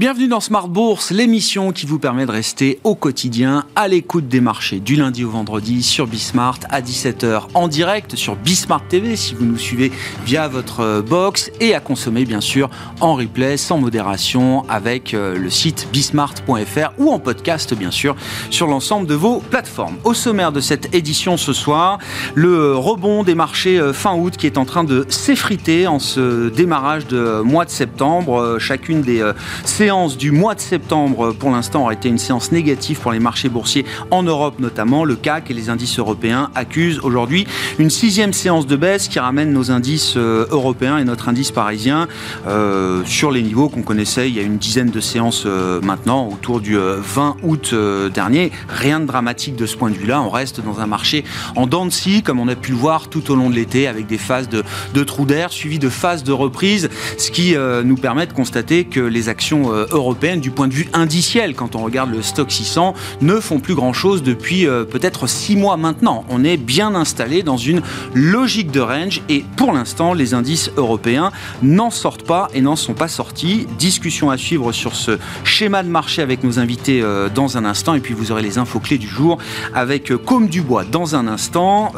[0.00, 4.40] Bienvenue dans Smart Bourse, l'émission qui vous permet de rester au quotidien à l'écoute des
[4.40, 9.34] marchés du lundi au vendredi sur Bismart à 17h en direct sur Bismart TV si
[9.34, 9.92] vous nous suivez
[10.24, 12.70] via votre box et à consommer bien sûr
[13.02, 18.16] en replay sans modération avec euh, le site bismart.fr ou en podcast bien sûr
[18.48, 19.98] sur l'ensemble de vos plateformes.
[20.04, 21.98] Au sommaire de cette édition ce soir,
[22.34, 26.48] le rebond des marchés euh, fin août qui est en train de s'effriter en ce
[26.48, 28.40] démarrage de mois de septembre.
[28.40, 29.22] Euh, chacune des
[29.66, 33.18] séances séance du mois de septembre, pour l'instant, aurait été une séance négative pour les
[33.18, 35.04] marchés boursiers en Europe notamment.
[35.04, 37.44] Le CAC et les indices européens accusent aujourd'hui
[37.80, 42.06] une sixième séance de baisse qui ramène nos indices euh, européens et notre indice parisien
[42.46, 46.28] euh, sur les niveaux qu'on connaissait il y a une dizaine de séances euh, maintenant,
[46.28, 47.74] autour du 20 août
[48.14, 48.52] dernier.
[48.68, 50.22] Rien de dramatique de ce point de vue-là.
[50.22, 51.24] On reste dans un marché
[51.56, 53.88] en dents de scie, comme on a pu le voir tout au long de l'été,
[53.88, 58.28] avec des phases de trous d'air suivies de phases de reprise, ce qui nous permet
[58.28, 62.10] de constater que les actions euh, européennes du point de vue indiciel, quand on regarde
[62.10, 66.24] le stock 600, ne font plus grand-chose depuis euh, peut-être six mois maintenant.
[66.28, 67.82] On est bien installé dans une
[68.14, 71.30] logique de range et pour l'instant, les indices européens
[71.62, 73.66] n'en sortent pas et n'en sont pas sortis.
[73.78, 77.94] Discussion à suivre sur ce schéma de marché avec nos invités euh, dans un instant
[77.94, 79.38] et puis vous aurez les infos clés du jour
[79.74, 81.92] avec Comme Dubois dans un instant.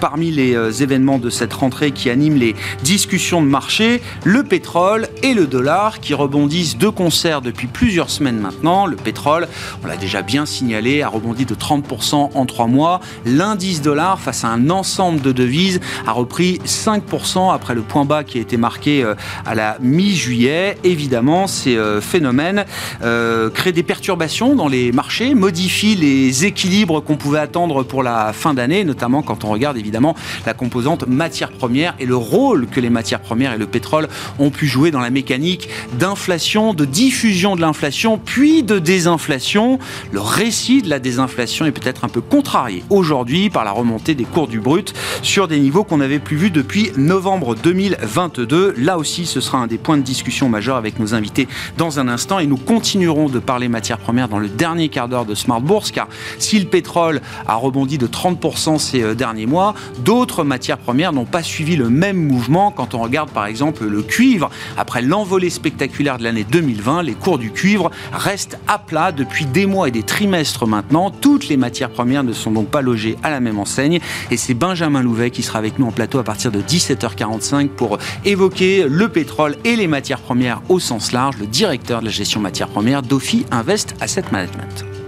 [0.00, 5.34] parmi les événements de cette rentrée qui animent les discussions de marché, le pétrole et
[5.34, 8.86] le dollar qui rebondissent de concert depuis plusieurs semaines maintenant.
[8.86, 9.46] Le pétrole,
[9.84, 12.98] on l'a déjà bien signalé, a rebondi de 30% en trois mois.
[13.24, 18.24] L'indice dollar, face à un ensemble de devises, a repris 5% après le point bas
[18.24, 19.14] qui a été marqué euh,
[19.46, 20.76] à la mi-juillet.
[20.82, 22.64] Évidemment, ces euh, phénomènes
[23.04, 28.32] euh, créent des perturbations dans les marchés, modifient les équilibres qu'on pouvait attendre pour la
[28.32, 32.80] fin d'année, notamment quand on regarde évidemment la composante matière première et le rôle que
[32.80, 34.08] les matières premières et le pétrole
[34.40, 39.80] ont pu jouer dans la mécanique d'inflation, de diffusion de l'inflation, puis de désinflation.
[40.12, 44.22] Le récit de la désinflation est peut-être un peu contrarié aujourd'hui par la remontée des
[44.22, 48.74] cours du brut sur des niveaux qu'on n'avait plus vus depuis novembre 2022.
[48.78, 52.06] Là aussi, ce sera un des points de discussion majeurs avec nos invités dans un
[52.06, 55.60] instant et nous continuerons de parler matières premières dans le dernier quart d'heure de Smart
[55.60, 56.06] Bourse car
[56.38, 59.74] si le pétrole a rebondi de 30% ces euh, derniers mois,
[60.04, 64.02] d'autres matières premières n'ont pas suivi le même mouvement quand on regarde par exemple le
[64.02, 69.46] cuivre après l'envolée spectaculaire de l'année 2020 les cours du cuivre restent à plat depuis
[69.46, 71.10] des mois et des trimestres maintenant.
[71.10, 74.00] Toutes les matières premières ne sont donc pas logées à la même enseigne.
[74.30, 77.98] Et c'est Benjamin Louvet qui sera avec nous en plateau à partir de 17h45 pour
[78.24, 82.40] évoquer le pétrole et les matières premières au sens large, le directeur de la gestion
[82.40, 85.03] matières premières d'Ofi Invest Asset Management.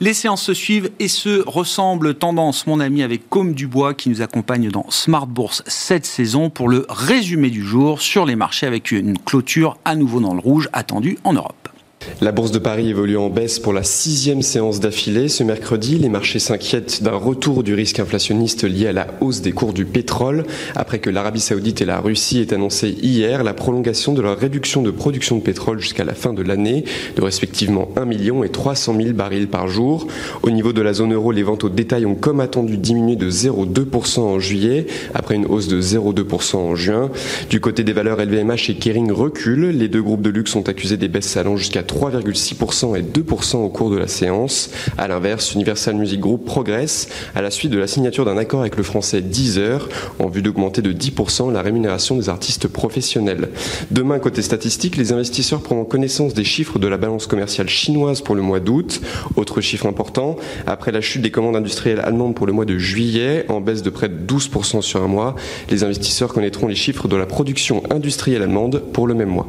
[0.00, 2.14] Les séances se suivent et se ressemblent.
[2.14, 6.68] Tendance, mon ami, avec Comme Dubois qui nous accompagne dans Smart Bourse cette saison pour
[6.68, 10.68] le résumé du jour sur les marchés avec une clôture à nouveau dans le rouge
[10.72, 11.57] attendue en Europe.
[12.20, 15.28] La bourse de Paris évolue en baisse pour la sixième séance d'affilée.
[15.28, 19.52] Ce mercredi, les marchés s'inquiètent d'un retour du risque inflationniste lié à la hausse des
[19.52, 24.14] cours du pétrole, après que l'Arabie saoudite et la Russie aient annoncé hier la prolongation
[24.14, 26.84] de leur réduction de production de pétrole jusqu'à la fin de l'année,
[27.16, 30.06] de respectivement 1 million et 300 000 barils par jour.
[30.42, 33.30] Au niveau de la zone euro, les ventes au détail ont comme attendu diminué de
[33.30, 37.10] 0,2% en juillet, après une hausse de 0,2% en juin.
[37.50, 39.70] Du côté des valeurs, LVMH et Kering reculent.
[39.70, 43.68] Les deux groupes de luxe sont accusés des baisses allant jusqu'à 3,6% et 2% au
[43.70, 44.70] cours de la séance.
[44.96, 48.76] À l'inverse, Universal Music Group progresse à la suite de la signature d'un accord avec
[48.76, 49.88] le français Deezer
[50.20, 53.48] en vue d'augmenter de 10% la rémunération des artistes professionnels.
[53.90, 58.36] Demain, côté statistique, les investisseurs prendront connaissance des chiffres de la balance commerciale chinoise pour
[58.36, 59.00] le mois d'août.
[59.34, 60.36] Autre chiffre important,
[60.68, 63.90] après la chute des commandes industrielles allemandes pour le mois de juillet, en baisse de
[63.90, 65.34] près de 12% sur un mois,
[65.68, 69.48] les investisseurs connaîtront les chiffres de la production industrielle allemande pour le même mois.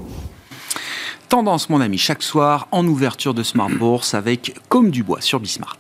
[1.30, 5.40] Tendance, mon ami, chaque soir en ouverture de Smart Bourse avec Comme du bois sur
[5.40, 5.78] Bismart.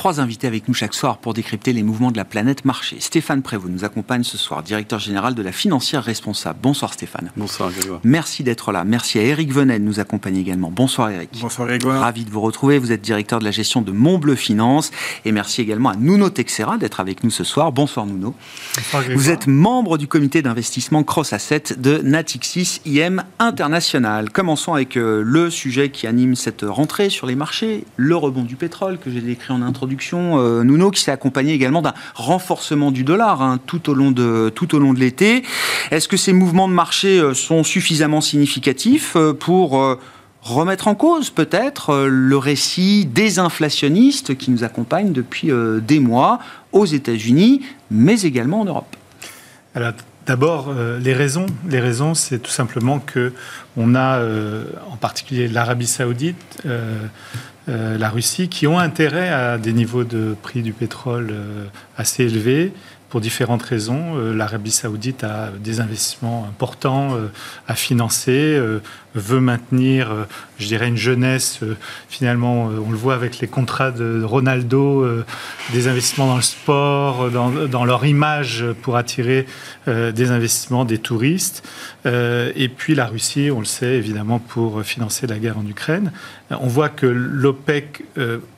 [0.00, 2.96] Trois invités avec nous chaque soir pour décrypter les mouvements de la planète marché.
[3.00, 6.58] Stéphane Prévost nous accompagne ce soir, directeur général de la financière responsable.
[6.62, 7.30] Bonsoir Stéphane.
[7.36, 8.00] Bonsoir Grégoire.
[8.02, 8.84] Merci d'être là.
[8.84, 10.70] Merci à Eric Venet de nous accompagner également.
[10.70, 11.28] Bonsoir Eric.
[11.42, 12.00] Bonsoir Grégoire.
[12.00, 12.78] Ravi de vous retrouver.
[12.78, 14.90] Vous êtes directeur de la gestion de Montbleu Finance.
[15.26, 17.70] Et merci également à Nuno Texera d'être avec nous ce soir.
[17.70, 18.34] Bonsoir Nuno.
[18.76, 24.30] Bonsoir Vous êtes membre du comité d'investissement Cross Asset de Natixis IM International.
[24.30, 28.56] Commençons avec euh, le sujet qui anime cette rentrée sur les marchés, le rebond du
[28.56, 32.92] pétrole que j'ai décrit en introduction introduction, euh, Nuno, qui s'est accompagné également d'un renforcement
[32.92, 35.42] du dollar hein, tout au long de, tout au long de l'été.
[35.90, 39.98] Est-ce que ces mouvements de marché euh, sont suffisamment significatifs euh, pour
[40.42, 45.50] remettre en cause peut-être le récit désinflationniste qui nous accompagne depuis
[45.82, 46.38] des mois
[46.72, 48.96] aux États-Unis, mais également en Europe?
[49.74, 49.92] Alors,
[50.26, 51.46] D'abord, les raisons.
[51.66, 53.32] Les raisons, c'est tout simplement que
[53.76, 54.22] on a,
[54.88, 56.62] en particulier l'Arabie Saoudite,
[57.70, 62.24] euh, la Russie, qui ont intérêt à des niveaux de prix du pétrole euh, assez
[62.24, 62.72] élevés
[63.08, 64.16] pour différentes raisons.
[64.16, 67.16] Euh, L'Arabie saoudite a des investissements importants
[67.68, 68.60] à financer,
[69.14, 70.26] veut maintenir,
[70.60, 71.60] je dirais, une jeunesse.
[72.08, 75.06] Finalement, on le voit avec les contrats de Ronaldo,
[75.72, 79.46] des investissements dans le sport, dans, leur image pour attirer
[79.86, 81.66] des investissements des touristes.
[82.04, 86.12] Et puis la Russie, on le sait, évidemment, pour financer la guerre en Ukraine.
[86.50, 88.04] On voit que l'OPEC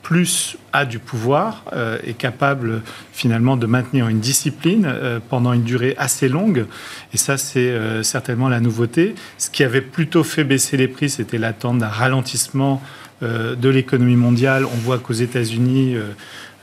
[0.01, 1.63] plus a du pouvoir,
[2.05, 2.81] est capable
[3.13, 4.91] finalement de maintenir une discipline
[5.29, 6.65] pendant une durée assez longue.
[7.13, 9.15] Et ça, c'est certainement la nouveauté.
[9.37, 12.81] Ce qui avait plutôt fait baisser les prix, c'était l'attente d'un ralentissement
[13.23, 14.65] euh, de l'économie mondiale.
[14.65, 16.11] On voit qu'aux États-Unis, euh,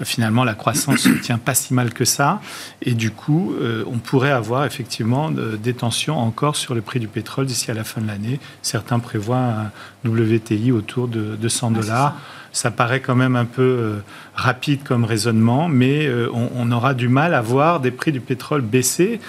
[0.02, 2.40] finalement, la croissance ne tient pas si mal que ça.
[2.82, 7.08] Et du coup, euh, on pourrait avoir effectivement des tensions encore sur le prix du
[7.08, 8.40] pétrole d'ici à la fin de l'année.
[8.60, 9.70] Certains prévoient
[10.04, 12.14] un WTI autour de 100 dollars.
[12.52, 12.70] ça.
[12.70, 14.00] paraît quand même un peu
[14.34, 19.20] rapide comme raisonnement, mais on, aura du mal à voir des prix du pétrole baisser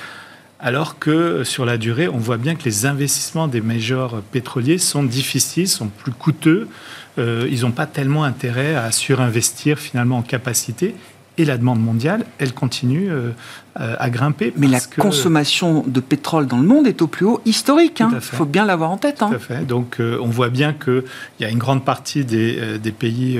[0.61, 5.03] alors que sur la durée, on voit bien que les investissements des majors pétroliers sont
[5.03, 6.67] difficiles, sont plus coûteux.
[7.17, 10.95] Euh, ils n'ont pas tellement intérêt à surinvestir finalement en capacité
[11.37, 13.31] et la demande mondiale, elle continue euh,
[13.70, 14.53] euh, à grimper.
[14.57, 18.01] Mais la consommation de pétrole dans le monde est au plus haut historique.
[18.01, 18.19] Il hein.
[18.19, 19.21] faut bien l'avoir en tête.
[19.21, 19.29] Hein.
[19.29, 19.65] Tout à fait.
[19.65, 21.03] Donc euh, on voit bien qu'il
[21.39, 23.39] y a une grande partie des, des pays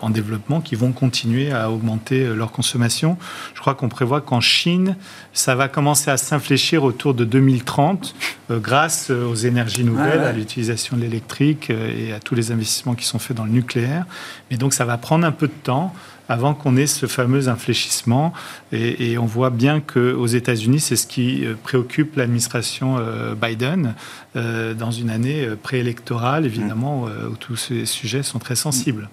[0.00, 3.16] en développement qui vont continuer à augmenter leur consommation.
[3.54, 4.96] Je crois qu'on prévoit qu'en Chine,
[5.32, 8.14] ça va commencer à s'infléchir autour de 2030
[8.50, 13.18] grâce aux énergies nouvelles, à l'utilisation de l'électrique et à tous les investissements qui sont
[13.18, 14.04] faits dans le nucléaire.
[14.50, 15.92] Mais donc ça va prendre un peu de temps
[16.28, 18.32] avant qu'on ait ce fameux infléchissement.
[18.72, 23.94] Et, on voit bien qu'aux États-Unis, c'est ce qui euh, préoccupe l'administration euh, Biden
[24.36, 29.08] euh, dans une année préélectorale, évidemment, où tous ces sujets sont très sensibles.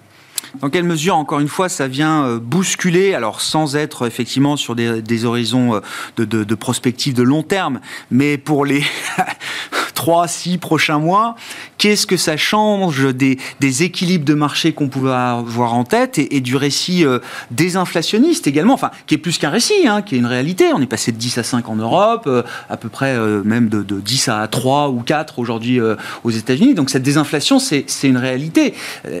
[0.60, 5.24] Dans quelle mesure, encore une fois, ça vient bousculer, alors sans être effectivement sur des,
[5.24, 5.80] horizons
[6.16, 7.80] de, de, de prospective de long terme,
[8.10, 8.82] mais pour les
[9.94, 11.36] trois, six prochains mois,
[11.78, 16.40] qu'est-ce que ça change des, des équilibres de marché qu'on pouvait avoir en tête et,
[16.40, 17.18] du récit euh,
[17.50, 20.72] désinflationniste également, enfin, qui est plus qu'un récit, hein, qui est une réalité.
[20.74, 23.68] On est passé de 10 à 5 en Europe, euh, à peu près euh, même
[23.68, 25.80] de, 10 à 3 ou 4 aujourd'hui
[26.24, 26.74] aux États-Unis.
[26.74, 28.74] Donc cette désinflation, c'est une réalité.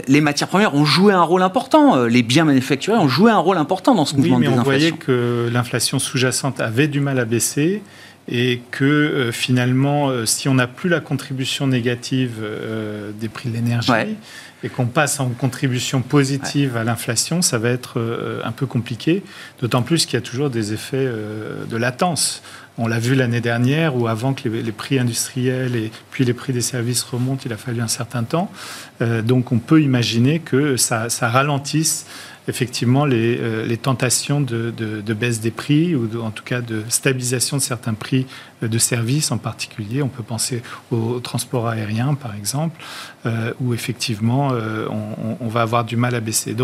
[0.08, 3.58] Les matières premières ont joué un rôle important, les biens manufacturés ont joué un rôle
[3.58, 4.60] important dans ce mouvement de désinflation.
[4.60, 7.82] On voyait que l'inflation sous-jacente avait du mal à baisser
[8.28, 13.50] et que euh, finalement, euh, si on n'a plus la contribution négative euh, des prix
[13.50, 13.92] de l'énergie
[14.62, 17.98] et qu'on passe en contribution positive à l'inflation, ça va être
[18.44, 19.22] un peu compliqué,
[19.58, 22.42] d'autant plus qu'il y a toujours des effets de latence.
[22.76, 26.52] On l'a vu l'année dernière, où avant que les, prix industriels et puis les prix
[26.52, 28.52] des services remontent, il a fallu un certain temps.
[29.00, 32.04] donc on peut imaginer que ça, ça ralentisse
[32.50, 37.62] effectivement les, euh, tentations de, baisse des prix ou en tout cas de stabilisation de
[37.62, 38.26] certains prix
[38.62, 40.02] euh, de services en particulier.
[40.02, 42.82] On peut penser au, transport aérien par exemple,
[43.24, 44.52] euh, où effectivement
[45.40, 46.54] on, va avoir du mal à baisser.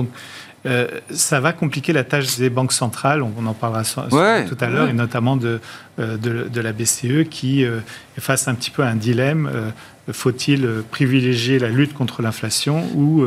[1.11, 4.93] Ça va compliquer la tâche des banques centrales, on, en parlera tout à l'heure, et
[4.93, 5.61] notamment de,
[5.99, 7.71] de, de, la BCE qui est
[8.19, 9.73] face un petit peu à un dilemme.
[10.13, 13.27] Faut-il privilégier la lutte contre l'inflation ou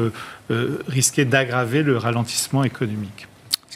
[0.51, 3.27] euh, risquer d'aggraver le ralentissement économique?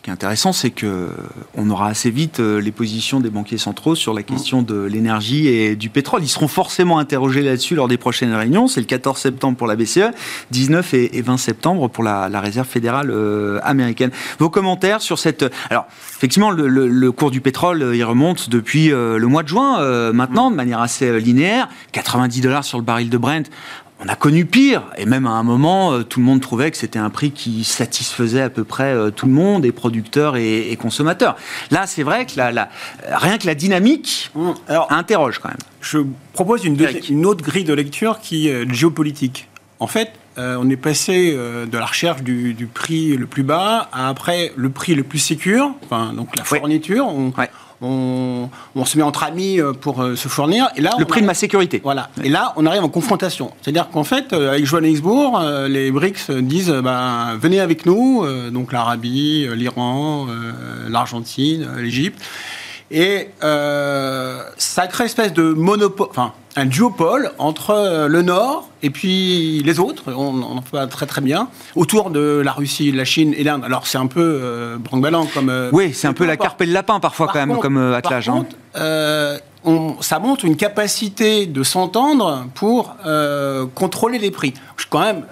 [0.04, 1.12] Ce qui est intéressant, c'est que
[1.56, 5.48] on aura assez vite euh, les positions des banquiers centraux sur la question de l'énergie
[5.48, 6.22] et du pétrole.
[6.24, 8.68] Ils seront forcément interrogés là-dessus lors des prochaines réunions.
[8.68, 10.12] C'est le 14 septembre pour la BCE,
[10.52, 14.12] 19 et 20 septembre pour la, Réserve fédérale euh, américaine.
[14.40, 15.46] Vos commentaires sur cette...
[15.70, 20.56] Alors, effectivement, le, cours du pétrole, il remonte depuis le mois de juin, maintenant, de
[20.58, 21.70] manière assez linéaire.
[21.94, 23.50] 90 dollars sur le baril de Brent
[24.04, 26.78] on a connu pire, et même à un moment, euh, tout le monde trouvait que
[26.78, 30.78] c'était un prix qui satisfaisait à peu près euh, tout le monde, et producteurs et,
[30.80, 31.38] consommateurs.
[31.72, 32.70] Là, c'est vrai que la,
[33.08, 34.50] rien que la dynamique mmh.
[34.68, 35.58] Alors, interroge quand même.
[35.82, 36.00] Je
[36.34, 36.78] propose une,
[37.10, 39.48] une, autre grille de lecture qui est géopolitique.
[39.80, 44.10] En fait, euh, on est passé de la recherche du, prix le plus bas à
[44.10, 47.08] après le prix le plus sécur, enfin, donc la fourniture.
[47.08, 47.32] On,
[47.84, 48.50] on,
[48.86, 50.70] se met entre amis pour se fournir.
[50.76, 51.82] Et là, le prix de ma sécurité.
[51.84, 52.10] Voilà.
[52.24, 53.52] Et là, on arrive en confrontation.
[53.62, 60.28] C'est-à-dire qu'en fait, avec Johannesburg, les BRICS disent ben, venez avec nous, donc l'Arabie, l'Iran,
[60.90, 62.22] l'Argentine, l'Égypte.
[62.94, 68.90] Et ça crée une espèce de monopole, enfin, un duopole entre euh, le Nord et
[68.90, 73.34] puis les autres, on en fait très très bien, autour de la Russie, la Chine
[73.36, 73.64] et l'Inde.
[73.64, 75.50] Alors c'est un peu euh, ballant comme...
[75.50, 77.96] Euh, oui, c'est un peu la carpe et le lapin parfois quand même, comme euh,
[77.96, 78.28] attelage.
[78.28, 79.38] Par hein.
[79.66, 82.96] Euh, ça montre une capacité de s'entendre pour
[83.76, 84.54] contrôler les prix.
[84.90, 85.26] Quand même,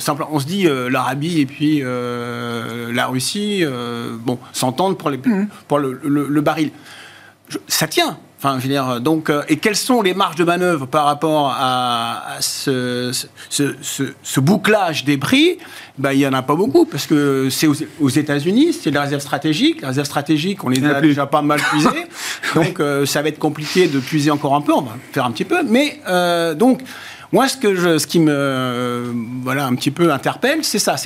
[0.00, 3.64] simple, on se dit l'Arabie et puis la Russie,
[4.20, 5.48] bon, s'entendent pour, les, mmh.
[5.68, 6.70] pour le, le baril.
[7.68, 10.86] ça tient, Enfin, je veux dire, donc, euh, et quelles sont les marges de manœuvre
[10.86, 13.12] par rapport à, ce,
[13.50, 15.58] ce, bouclage des prix?
[15.98, 17.66] Ben, Il n'y en a pas beaucoup, parce que c'est
[18.00, 19.82] aux, États-Unis, c'est les réserves stratégiques.
[19.82, 22.06] Les réserves stratégiques, on les a déjà pas mal puisées.
[22.54, 24.72] donc, euh, ça va être compliqué de puiser encore un peu.
[24.72, 25.62] On va faire un petit peu.
[25.62, 26.80] Mais, euh, donc,
[27.32, 30.96] moi, ce, que je, ce qui me voilà, un petit peu interpelle, c'est ça.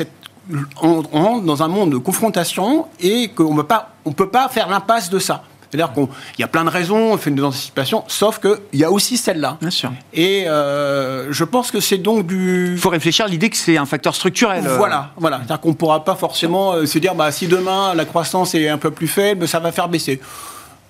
[0.81, 5.11] On, on, rentre dans un monde de confrontation et qu'on ne peut pas faire l'impasse
[5.11, 5.43] de ça.
[5.75, 6.07] C'est-à-dire qu'il
[6.39, 9.59] y a plein de raisons, on fait une anticipation, sauf qu'il y a aussi celle-là.
[9.61, 9.91] Bien sûr.
[10.13, 12.75] Et euh, je pense que c'est donc du.
[12.75, 14.65] Il faut réfléchir à l'idée que c'est un facteur structurel.
[14.65, 14.77] Euh.
[14.77, 15.39] Voilà, voilà.
[15.39, 18.69] C'est-à-dire qu'on ne pourra pas forcément euh, se dire, bah, si demain la croissance est
[18.69, 20.21] un peu plus faible, ça va faire baisser.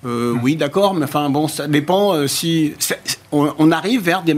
[0.05, 2.73] Euh, oui, d'accord, mais enfin bon, ça dépend euh, si
[3.31, 4.35] on, arrive vers des,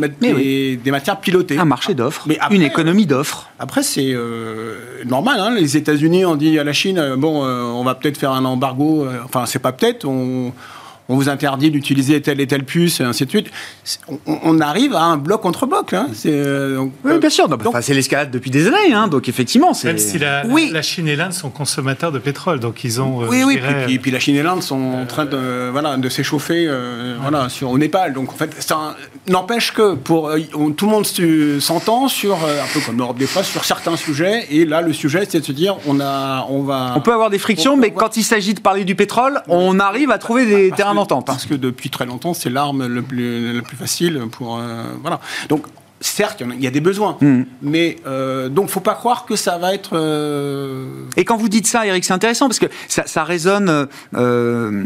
[0.77, 1.57] des, matières pilotées.
[1.57, 3.50] Un marché d'offres, une économie d'offres.
[3.59, 5.39] Après, c'est euh, normal.
[5.41, 9.07] Hein, les États-Unis ont dit à la Chine, bon, on va peut-être faire un embargo.
[9.25, 10.05] enfin, c'est pas peut-être.
[10.05, 10.53] On,
[11.09, 13.47] on vous interdit d'utiliser telle et telle puce, et ainsi de suite.
[14.25, 15.93] On, arrive à un bloc contre bloc.
[15.93, 16.07] Hein.
[16.25, 17.47] Euh, oui, bien sûr.
[17.81, 18.93] c'est l'escalade depuis des années.
[18.93, 19.07] Hein.
[19.07, 19.87] Donc, effectivement, c'est.
[19.87, 20.69] Même si la, oui.
[20.73, 22.59] la, Chine et l'Inde sont consommateurs de pétrole.
[22.59, 23.23] Donc, ils ont.
[23.23, 23.59] Euh, oui, oui.
[23.85, 27.47] Puis, puis, la Chine et l'Inde sont en train de, voilà, de s'échauffer euh, voilà,
[27.49, 28.13] sur, au Népal.
[28.13, 28.95] Donc, en fait, ça
[29.29, 30.31] n'empêche que pour,
[30.75, 31.05] tout le monde
[31.61, 34.47] s'entend sur, un peu comme l'Europe des fois, sur certains sujets.
[34.49, 36.93] Et là, le sujet, c'est de se dire on, a, on va.
[36.95, 40.11] On peut avoir des frictions, mais quand il s'agit de parler du pétrole, on arrive
[40.11, 44.58] à trouver des terrains parce que depuis très longtemps, c'est l'arme la plus, facile pour.
[44.58, 45.20] Euh, voilà.
[46.00, 47.44] Certes, il y, a des besoins, hmm.
[47.62, 49.92] mais euh, donc faut pas croire que ça va être.
[49.94, 50.86] Euh,
[51.16, 54.84] Et quand vous dites ça, Eric, c'est intéressant parce que ça, résonne, euh,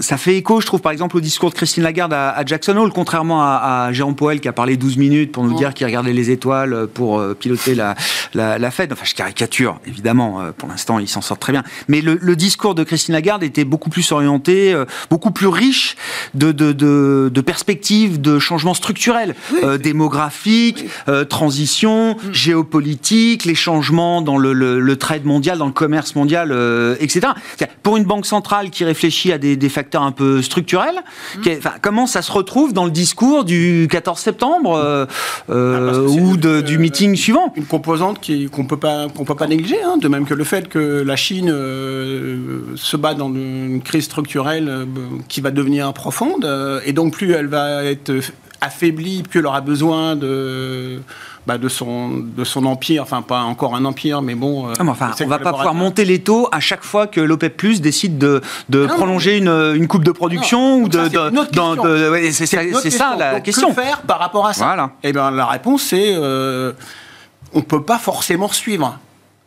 [0.00, 2.92] ça fait écho, je trouve, par exemple, au discours de Christine Lagarde à, Jackson Hole,
[2.92, 6.30] contrairement à, Jérôme Powell qui a parlé 12 minutes pour nous dire qu'il regardait les
[6.30, 7.94] étoiles pour euh, piloter la,
[8.34, 8.92] la, Fed.
[8.92, 11.64] Enfin, je caricature, évidemment, pour l'instant, il s'en sort très bien.
[11.88, 14.74] Mais le, discours de Christine Lagarde était beaucoup plus orienté,
[15.08, 15.96] beaucoup plus riche
[16.34, 19.34] de, de, de, perspectives de changements structurels,
[19.80, 20.45] démographiques
[21.08, 22.32] euh, transition, mm.
[22.32, 27.28] géopolitique, les changements dans le, trade mondial, dans le commerce mondial, euh, etc.
[27.82, 31.02] Pour une banque centrale qui réfléchit à des, facteurs un peu structurels,
[31.38, 31.40] mm.
[31.82, 35.06] comment ça se retrouve dans le discours du 14 septembre euh,
[35.48, 37.52] ah, ou du meeting suivant?
[37.56, 40.44] Une composante qu'on ne peut pas qu'on peut pas négliger, hein, de même que le
[40.44, 44.86] fait que la Chine se bat dans une crise structurelle
[45.28, 46.48] qui va devenir profonde,
[46.84, 48.12] et donc plus elle va être
[48.60, 51.00] affaiblie, plus elle aura besoin de,
[51.46, 54.68] bah, de, son, de son empire, enfin pas encore un empire, mais bon...
[54.68, 57.56] Euh, ah, enfin, on va pas pouvoir monter les taux à chaque fois que l'OPEP
[57.56, 61.08] Plus décide de, de prolonger une, une, coupe de production ou de...
[62.32, 63.68] C'est ça la question.
[63.68, 64.64] Que faire par rapport à ça?
[64.66, 64.90] Voilà.
[65.02, 66.14] Eh bien la réponse c'est...
[66.14, 66.72] Euh,
[67.52, 68.98] on ne peut pas forcément suivre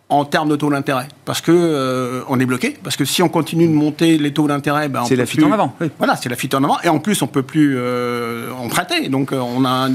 [0.09, 1.07] en termes de taux d'intérêt.
[1.23, 2.75] Parce que euh, on est bloqué.
[2.83, 5.51] Parce que si on continue de monter les taux d'intérêt ben c'est la fuite en
[5.51, 6.77] avant voilà c'est la fuite en avant.
[6.83, 9.09] Et en plus on peut plus euh, emprunter.
[9.09, 9.87] Donc euh, on a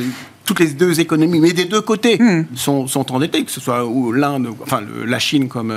[0.44, 2.46] toutes les deux économies mais des deux côtés hmm.
[2.54, 3.84] sont, sont endettées que ce soit
[4.14, 5.72] l'Inde enfin la Chine comme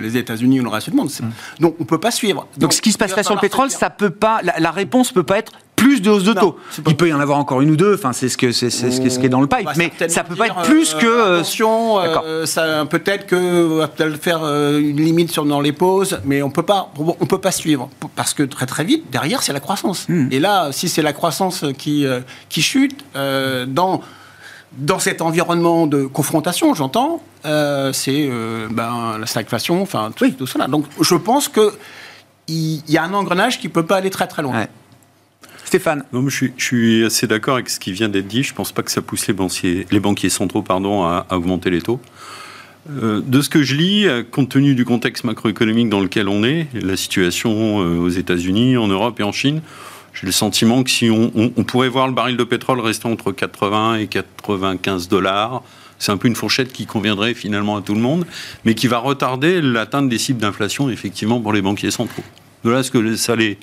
[0.00, 1.60] les États-Unis ou le reste du monde hmm.
[1.60, 3.90] donc on peut pas suivre donc, ce qui se passe là sur le pétrole ça
[3.90, 6.58] peut pas la, la réponse peut pas être plus de hausse de taux.
[6.86, 9.18] Il peut y en avoir encore une ou deux, enfin, c'est ce, que, c'est, ce,
[9.18, 11.06] qui est dans le pipe, mais ça peut pas être plus que...
[11.06, 15.72] Euh, attention, euh, ça, peut-être que va peut-être faire euh, une limite sur, dans les
[15.72, 19.42] pauses, mais on peut pas, on peut pas suivre, parce que très très vite, derrière,
[19.42, 20.08] c'est la croissance.
[20.08, 20.28] Hmm.
[20.32, 22.04] Et là, si c'est la croissance qui,
[22.48, 24.02] qui chute, dans
[24.72, 28.30] dans cet environnement de confrontation, j'entends, c'est
[28.70, 30.66] ben, la stagflation, enfin tout, tout, cela.
[30.66, 31.72] Donc je pense que
[32.48, 34.66] il y, a un engrenage qui peut pas aller très très loin.
[35.64, 38.42] Stéphane non, je, suis, assez d'accord avec ce qui vient d'être dit.
[38.42, 41.68] Je ne pense pas que ça pousse les banquiers, les banquiers centraux pardon, à, augmenter
[41.68, 42.00] les taux.
[43.02, 46.68] Euh, de ce que je lis, compte tenu du contexte macroéconomique dans lequel on est,
[46.72, 49.60] la situation euh, aux États-Unis, en Europe et en Chine,
[50.20, 53.30] j'ai le sentiment que si on, on, pourrait voir le baril de pétrole rester entre
[53.30, 55.62] 80 et 95 dollars,
[55.98, 58.26] c'est un peu une fourchette qui conviendrait finalement à tout le monde,
[58.64, 62.24] mais qui va retarder l'atteinte des cibles d'inflation effectivement pour les banquiers centraux.
[62.64, 63.58] De là ce que ça, les,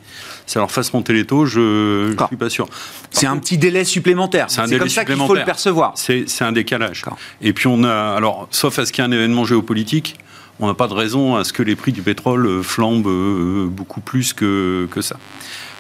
[0.46, 2.68] ça leur fasse monter les taux, je ne suis pas sûr.
[3.12, 4.46] C'est un petit délai supplémentaire.
[4.50, 5.94] C'est comme ça qu'il faut le percevoir.
[5.96, 7.04] C'est un décalage.
[7.42, 10.18] Et puis on a, alors, sauf à ce qu'il y ait un événement géopolitique,
[10.62, 13.68] on n'a pas de raison à ce que les prix du pétrole euh, flambent euh,
[13.70, 15.18] beaucoup plus que, que ça.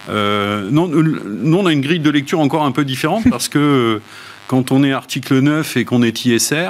[0.10, 4.02] Euh, non, nous, on a une grille de lecture encore un peu différente parce que
[4.48, 6.70] quand on est article 9 et qu'on est ISR,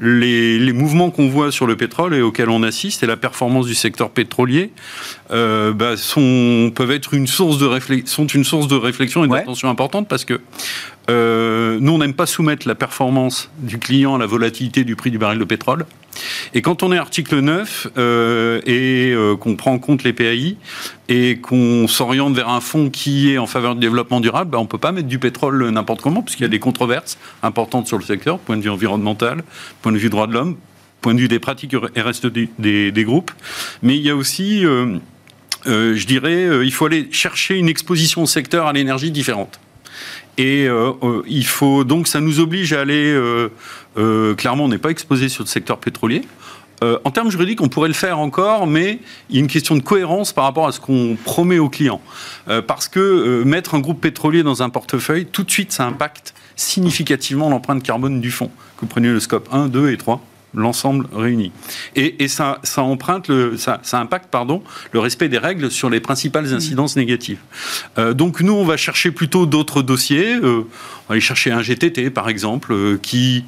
[0.00, 3.74] les, mouvements qu'on voit sur le pétrole et auxquels on assiste et la performance du
[3.74, 4.72] secteur pétrolier
[5.30, 7.70] euh, bah, sont, peuvent être une source de,
[8.06, 10.40] sont une source de réflexion et d'attention importante parce que
[11.10, 15.10] euh, nous, on n'aime pas soumettre la performance du client à la volatilité du prix
[15.10, 15.86] du baril de pétrole.
[16.54, 20.56] Et quand on est article 9 euh, et euh, qu'on prend en compte les PAI
[21.08, 24.62] et qu'on s'oriente vers un fonds qui est en faveur du développement durable, ben on
[24.62, 27.98] ne peut pas mettre du pétrole n'importe comment, puisqu'il y a des controverses importantes sur
[27.98, 29.42] le secteur, point de vue environnemental,
[29.82, 30.56] point de vue droit de l'homme,
[31.00, 33.32] point de vue des pratiques et reste des, groupes.
[33.82, 34.98] Mais il y a aussi, euh,
[35.66, 39.60] je dirais, il faut aller chercher une exposition au secteur à l'énergie différente.
[40.38, 43.14] Et euh, euh, il faut donc, ça nous oblige à aller.
[43.96, 46.22] Euh, clairement, on n'est pas exposé sur le secteur pétrolier.
[46.82, 48.98] en termes juridiques, on pourrait le faire encore, mais
[49.30, 52.02] il y a une question de cohérence par rapport à ce qu'on promet aux clients.
[52.66, 57.48] parce que mettre un groupe pétrolier dans un portefeuille, tout de suite, ça impacte significativement
[57.48, 58.50] l'empreinte carbone du fonds.
[58.76, 60.20] Que vous preniez le scope 1, 2 et 3
[60.54, 61.52] l'ensemble réuni.
[61.96, 66.00] Et, ça, ça, emprunte le, ça, ça, impacte pardon, le respect des règles sur les
[66.00, 67.38] principales incidences négatives.
[67.98, 70.34] Euh, donc nous, on va chercher plutôt d'autres dossiers.
[70.34, 70.62] Euh,
[71.06, 73.44] on va aller chercher un GTT, par exemple, euh, qui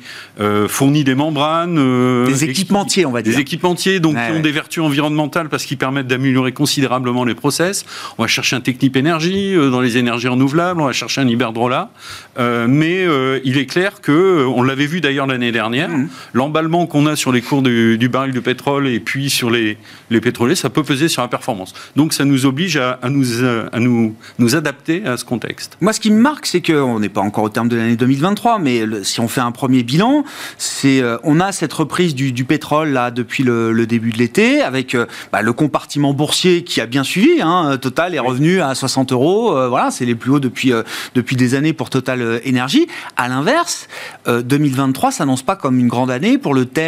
[0.69, 2.27] fournit des membranes.
[2.27, 3.33] Des équipementiers, on va dire.
[3.33, 7.87] Des équipementiers, donc qui ont des vertus environnementales parce qu'ils permettent d'améliorer considérablement les process.
[8.19, 10.81] On va chercher un Technip Énergie dans les énergies renouvelables.
[10.81, 11.91] On va chercher un Iberdrola.
[12.39, 13.07] mais
[13.45, 16.09] il est clair que, on l'avait vu d'ailleurs l'année dernière, mmh.
[16.35, 19.76] l'emballement qu'on a sur les cours du, baril de pétrole et puis sur les,
[20.09, 21.75] les pétroliers, ça peut peser sur la performance.
[21.95, 25.76] Donc ça nous oblige à, à nous, à nous, nous adapter à ce contexte.
[25.83, 28.59] Moi, ce qui me marque, c'est qu'on n'est pas encore au terme de l'année 2023,
[28.61, 30.25] mais si on fait un premier bilan,
[30.57, 34.95] c'est euh, on a cette reprise du, pétrole là depuis le, début de l'été, avec
[34.95, 37.43] euh, bah, le compartiment boursier qui a bien suivi.
[37.43, 39.54] Hein, Total est revenu à 60 euros.
[39.54, 40.73] Euh, voilà, c'est les plus hauts depuis
[41.15, 42.87] depuis des années pour Total Énergie.
[43.17, 43.87] À l'inverse,
[44.26, 46.86] 2023 s'annonce pas comme une grande année pour le thème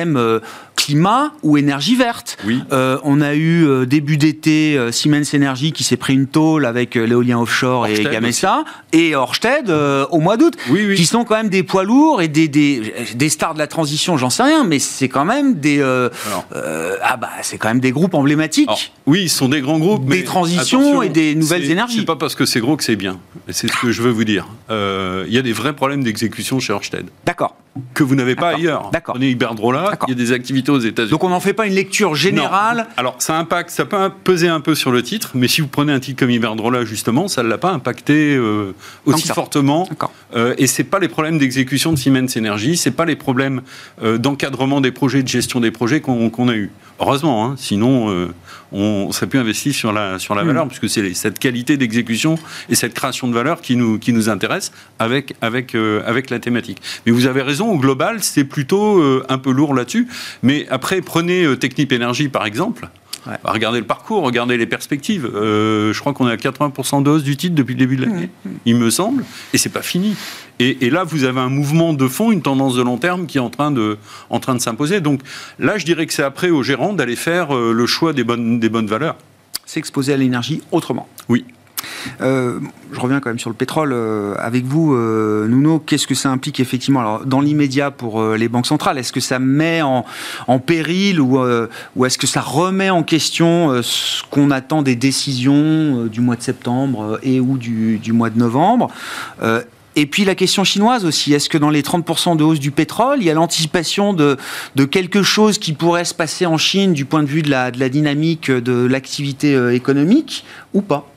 [0.77, 2.39] climat ou énergie verte.
[2.47, 2.63] Oui.
[2.71, 7.87] on a eu début d'été Siemens Energy qui s'est pris une tôle avec l'éolien offshore
[7.87, 9.71] et Gamesa et Orsted
[10.11, 10.55] au mois d'août
[10.97, 14.31] qui sont quand même des poids lourds et des, des, stars de la transition, j'en
[14.31, 16.09] sais rien, mais c'est quand même des euh,
[16.55, 18.93] euh, ah bah c'est quand même des groupes emblématiques.
[19.07, 21.99] oui, ils sont des grands groupes, des transitions et des nouvelles énergies.
[22.01, 23.19] C'est pas parce que c'est gros que c'est bien.
[23.49, 24.49] C'est ce que je veux vous dire.
[24.71, 27.07] Euh, il y a des vrais problèmes d'exécution chez Ørsted.
[27.25, 27.57] D'accord
[27.95, 28.91] que vous n'avez pas ailleurs.
[28.93, 29.17] D'accord.
[29.19, 31.11] On est Iberdrola, il y a des activités aux États-Unis.
[31.11, 32.87] Donc on n'en fait pas une lecture générale.
[32.97, 35.93] Alors ça impacte, ça peut peser un peu sur le titre, mais si vous prenez
[35.93, 38.75] un titre comme Iberdrola justement, ça ne l'a pas impacté euh,
[39.07, 39.89] aussi fortement.
[40.35, 43.63] Euh, et c'est pas les problèmes d'exécution de Siemens Energy, c'est pas les problèmes
[44.03, 46.71] euh, d'encadrement des projets, de gestion des projets qu'on a eu.
[47.01, 48.29] Heureusement, hein, sinon euh,
[48.73, 50.69] on serait plus investi sur la, sur la valeur, mm.
[50.69, 54.73] puisque c'est cette qualité d'exécution et cette création de valeur qui nous, qui nous intéresse
[54.99, 56.81] avec, avec, euh, avec la thématique.
[57.07, 60.09] Mais vous avez raison, au global, c'est plutôt euh, un peu lourd là-dessus.
[60.43, 62.89] Mais après, prenez Technip Énergie par exemple.
[63.45, 65.31] Regardez le parcours, regardez les perspectives.
[65.35, 68.07] Euh, je crois qu'on est à 80% de hausse du titre depuis le début de
[68.07, 68.55] l'année, mmh, mmh.
[68.67, 70.17] il me semble, et c'est pas fini.
[70.61, 73.41] Et, là, vous avez un mouvement de fond, une tendance de long terme qui est
[73.41, 73.97] en train de,
[74.29, 75.01] en train de s'imposer.
[75.01, 75.21] Donc
[75.61, 78.59] là, je dirais que c'est après aux gérants d'aller faire euh, le choix des bonnes,
[78.59, 79.17] des bonnes valeurs.
[79.67, 81.09] S'exposer à l'énergie autrement.
[81.29, 81.45] Oui.
[82.21, 82.61] Euh,
[82.93, 85.79] je reviens quand même sur le pétrole euh, avec vous, euh, Nuno.
[85.79, 88.99] Qu'est-ce que ça implique effectivement Alors, dans l'immédiat pour les banques centrales?
[88.99, 90.05] Est-ce que ça met en,
[90.59, 91.39] péril ou,
[92.05, 97.19] est-ce que ça remet en question ce qu'on attend des décisions du mois de septembre
[97.23, 98.91] et ou du, mois de novembre?
[99.97, 103.19] Et puis la question chinoise aussi, est-ce que dans les 30% de hausse du pétrole,
[103.21, 104.37] il y a l'anticipation de,
[104.91, 108.51] quelque chose qui pourrait se passer en Chine du point de vue de la dynamique
[108.51, 111.09] de l'activité économique ou pas?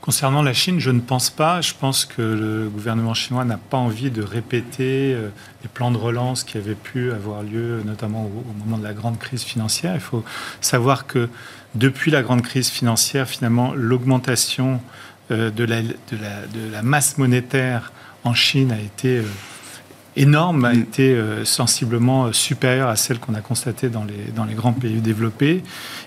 [0.00, 1.60] Concernant la Chine, je ne pense pas.
[1.60, 5.28] Je pense que le gouvernement chinois n'a pas envie de répéter euh,
[5.62, 9.18] les plans de relance qui avaient pu avoir lieu, notamment au, moment de la grande
[9.18, 9.94] crise financière.
[9.94, 10.24] Il faut
[10.60, 11.28] savoir que
[11.74, 14.80] depuis la grande crise financière, finalement, l'augmentation
[15.30, 17.92] euh, de la, masse monétaire
[18.24, 19.24] en Chine a été euh,
[20.16, 20.80] énorme, a mm.
[20.80, 24.72] été euh, sensiblement euh, supérieure à celle qu'on a constatée dans les, dans les grands
[24.72, 25.62] pays développés.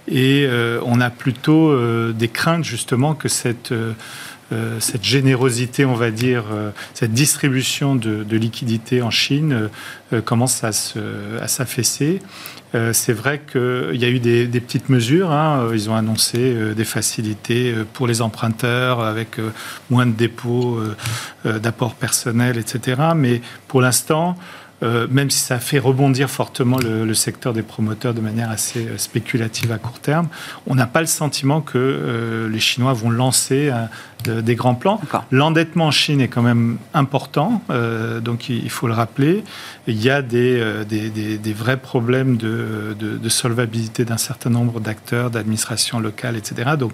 [0.07, 1.73] Et euh, on a plutôt
[2.11, 3.73] des craintes justement que cette
[4.79, 6.43] cette générosité, on va dire,
[6.93, 9.69] cette distribution de, de liquidités en Chine
[10.25, 10.71] commence à
[11.47, 12.19] s'affaisser.
[12.93, 15.31] C'est vrai qu'il y a eu des, petites mesures.
[15.31, 15.69] Hein.
[15.73, 19.37] Ils ont annoncé des facilités pour les emprunteurs avec
[19.91, 20.79] moins de dépôts,
[21.45, 22.99] d'apports personnels, etc.
[23.15, 24.35] Mais pour l'instant,
[24.83, 28.97] euh, même si ça fait rebondir fortement le, secteur des promoteurs de manière assez euh,
[28.97, 30.27] spéculative à court terme,
[30.67, 33.71] on n'a pas le sentiment que euh, les Chinois vont lancer
[34.29, 34.99] des grands plans.
[35.31, 37.61] L'endettement en Chine est quand même important,
[38.21, 39.43] donc il, faut le rappeler.
[39.87, 45.99] Il y a des, des, vrais problèmes de, de solvabilité d'un certain nombre d'acteurs, d'administration
[45.99, 46.71] locale, etc.
[46.77, 46.93] Donc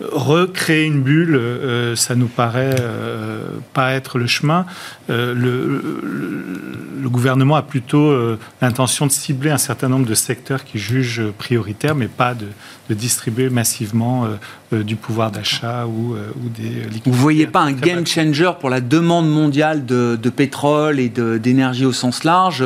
[0.00, 4.66] recréer une bulle, euh, ça nous paraît euh, pas être le chemin.
[5.10, 8.14] Euh, le, gouvernement a plutôt
[8.62, 12.46] l'intention de cibler un certain nombre de secteurs qui jugent prioritaires, mais pas de,
[12.94, 14.28] distribuer massivement
[14.70, 18.80] du pouvoir d'achat ou, ou, des Vous ne voyez pas un game changer pour la
[18.80, 22.64] demande mondiale de, pétrole et d'énergie au sens large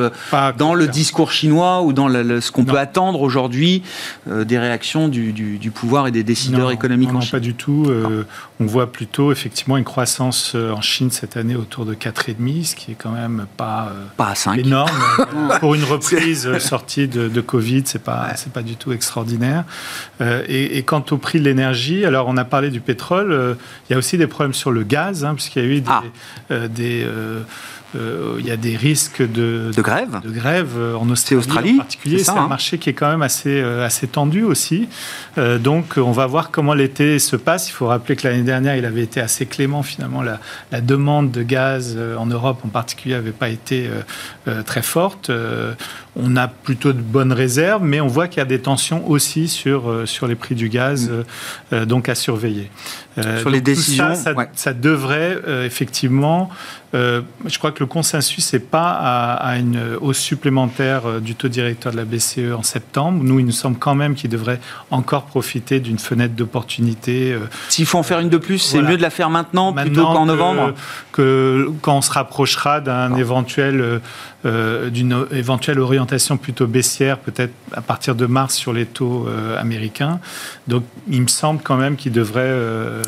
[0.59, 3.83] dans le discours chinois ou dans ce qu'on peut attendre aujourd'hui
[4.27, 7.87] des réactions du, pouvoir et des décideurs économiques en pas du tout.
[7.89, 8.25] Euh,
[8.61, 12.77] on voit plutôt effectivement une croissance euh, en Chine cette année autour de 4,5, ce
[12.77, 14.91] qui est quand même pas, euh, pas énorme.
[15.61, 19.65] Pour une reprise sortie de, de Covid, c'est pas, c'est pas du tout extraordinaire.
[20.49, 23.57] et, quant au prix de l'énergie, alors on a parlé du pétrole,
[23.89, 25.91] il y a aussi des problèmes sur le gaz, hein, puisqu'il y a eu des,
[25.91, 26.69] ah.
[26.69, 27.43] des euh,
[27.95, 32.19] il y a des risques de, de grève, de grève euh, en Australie, en particulier.
[32.19, 32.49] C'est un hein.
[32.49, 34.89] marché qui est quand même assez, euh, assez tendu aussi.
[35.37, 37.69] donc on va voir comment l'été se passe.
[37.69, 40.23] Il faut rappeler que l'année dernière, il avait été assez clément finalement.
[40.23, 40.41] La,
[40.73, 43.89] la demande de gaz en Europe en particulier n'avait pas été
[44.67, 45.31] très forte.
[46.17, 49.49] on a plutôt de bonnes réserves, mais on voit qu'il y a des tensions aussi
[49.49, 51.11] sur, sur les prix du gaz,
[51.73, 51.85] mm.
[51.85, 52.71] donc à surveiller.
[53.41, 56.51] sur les décisions, ça, ça, devrait effectivement
[56.95, 61.49] euh, je crois que le consensus n'est pas à, une hausse supplémentaire euh, du taux
[61.49, 63.23] directeur de la BCE en septembre.
[63.25, 67.33] Nous, il nous semble quand même qu'il devrait encore profiter d'une fenêtre d'opportunité.
[67.33, 70.05] Euh, S'il faut en faire une de plus, c'est mieux de la faire maintenant, plutôt
[70.05, 70.75] qu'en novembre
[71.13, 74.01] que, quand on se rapprochera d'un éventuel,
[74.45, 79.27] d'une éventuelle orientation plutôt baissière, peut-être à partir de mars sur les taux
[79.59, 80.21] américains.
[80.69, 82.55] Donc, il me semble quand même qu'il devrait...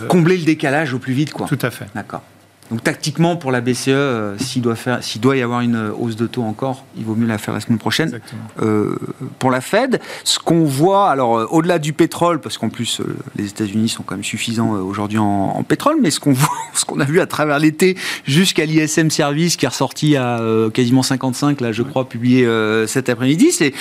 [0.09, 1.47] Combler le décalage au plus vite, quoi.
[1.47, 1.87] Tout à fait.
[1.95, 2.23] D'accord.
[2.71, 6.17] Donc tactiquement pour la BCE, euh, s'il doit faire, s'il doit y avoir une hausse
[6.17, 8.21] de taux encore, il vaut mieux la faire la semaine prochaine.
[8.61, 8.97] Euh,
[9.39, 13.01] pour la Fed, ce qu'on voit, alors euh, au-delà du pétrole, parce qu'en plus
[13.37, 16.99] les États-Unis sont quand même suffisants aujourd'hui en, pétrole, mais ce qu'on voit, ce qu'on
[16.99, 20.41] a vu à travers l'été jusqu'à l'ISM Service qui est ressorti à
[20.73, 22.49] quasiment 55 là, je crois, publié
[22.87, 23.73] cet après-midi, c'est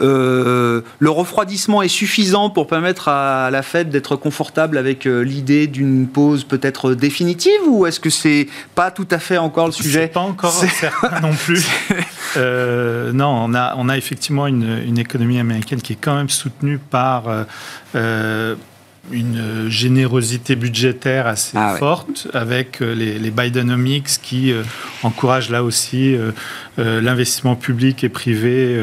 [0.00, 6.44] le refroidissement est suffisant pour permettre à la Fed d'être confortable avec l'idée d'une pause
[6.44, 8.33] peut-être définitive, ou est-ce que c'est
[8.74, 10.08] pas tout à fait encore le sujet.
[10.08, 11.66] Pas encore certain non plus.
[12.36, 16.30] Euh, non, on a, on a effectivement une, une, économie américaine qui est quand même
[16.30, 17.44] soutenue par euh,
[17.94, 18.56] euh,
[19.10, 24.62] une générosité budgétaire assez ah forte avec euh, les, les, Bidenomics qui euh,
[25.02, 28.76] encouragent là aussi euh, l'investissement public et privé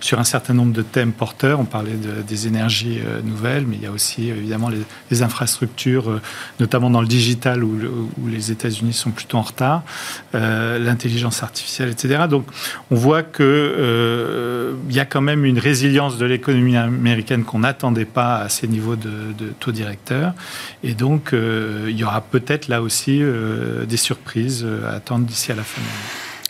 [0.00, 1.60] sur un certain nombre de thèmes porteurs.
[1.60, 1.92] On parlait
[2.26, 4.68] des énergies nouvelles, mais il y a aussi évidemment
[5.10, 6.20] les, infrastructures,
[6.58, 7.78] notamment dans le digital où,
[8.20, 9.84] où les États-Unis sont plutôt en retard,
[10.32, 12.24] l'intelligence artificielle, etc.
[12.28, 12.46] Donc
[12.90, 18.06] on voit que il y a quand même une résilience de l'économie américaine qu'on n'attendait
[18.06, 20.34] pas à ces niveaux de, de taux directeur.
[20.82, 25.26] Et donc, euh, il y aura peut-être là aussi euh, des surprises euh, à attendre
[25.26, 25.82] d'ici à la fin.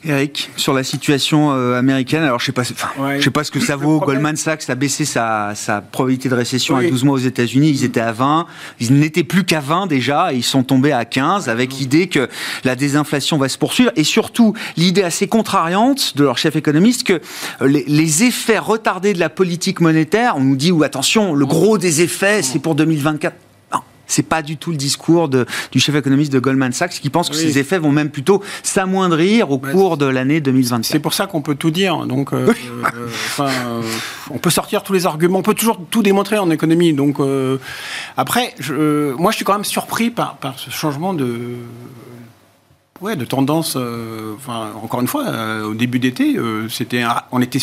[0.06, 3.76] Eric, sur la situation américaine, alors je sais pas, je sais pas ce que ça
[3.76, 4.00] vaut.
[4.00, 5.54] Goldman Sachs a baissé sa,
[5.92, 7.70] probabilité de récession à 12 mois aux États-Unis.
[7.70, 8.46] Ils étaient à 20,
[8.80, 12.28] ils n'étaient plus qu'à 20 déjà, et ils sont tombés à 15 avec l'idée que
[12.64, 13.90] la désinflation va se poursuivre.
[13.96, 17.20] Et surtout l'idée assez contrariante de leur chef économiste que
[17.60, 21.78] les, les, effets retardés de la politique monétaire, on nous dit ou attention, le gros
[21.78, 23.34] des effets c'est pour 2024
[24.06, 27.28] c'est pas du tout le discours de, du chef économiste de Goldman Sachs qui pense
[27.28, 30.84] que ces effets vont même plutôt s'amoindrir au cours de l'année 2024.
[30.84, 32.06] C'est pour ça qu'on peut tout dire.
[32.06, 33.08] Donc, euh, euh,
[33.40, 33.82] euh,
[34.30, 36.92] on peut sortir tous les arguments, on peut toujours tout démontrer en économie.
[36.92, 37.18] Donc,
[38.16, 41.56] après, je, moi, je suis quand même surpris par, par ce changement de
[43.00, 43.76] ouais, de tendance.
[44.36, 45.24] enfin, encore une fois,
[45.64, 46.36] au début d'été,
[46.68, 47.60] c'était, on était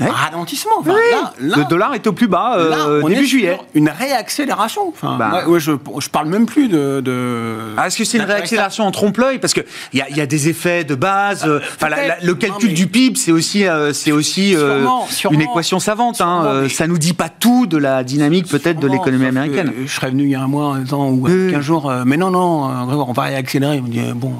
[0.00, 0.08] Ouais.
[0.08, 0.72] ralentissement.
[0.80, 3.26] Enfin, Oui, là- là- le dollar est au plus bas euh, là, on début est
[3.26, 3.54] juillet.
[3.54, 4.88] sur une réaccélération.
[4.88, 5.28] Enfin, Bah.
[5.30, 7.00] moi, ouais, je, je parle même plus de.
[7.00, 9.38] de Ah, Est-ce que c'est une réaccélération en trompe-l'œil?
[9.38, 11.44] Parce qu'il y a, il y a des effets de base.
[11.46, 14.78] euh, la- la- le calcul Non, mais- du PIB, c'est aussi, euh, c'est aussi euh,
[14.78, 15.34] Sûrement, sûrement.
[15.34, 16.20] une équation savante.
[16.20, 16.40] hein.
[16.40, 19.72] Sûrement, Euh, mais- Ça nous dit pas tout de la dynamique peut-être de l'économie américaine.
[19.86, 21.52] Je serais venu il y a un mois en disant, ou Oui, oui.
[21.52, 23.78] 15 jours, euh, mais non, non, euh, on va réaccélérer.
[23.78, 24.32] On me dit, euh, bon.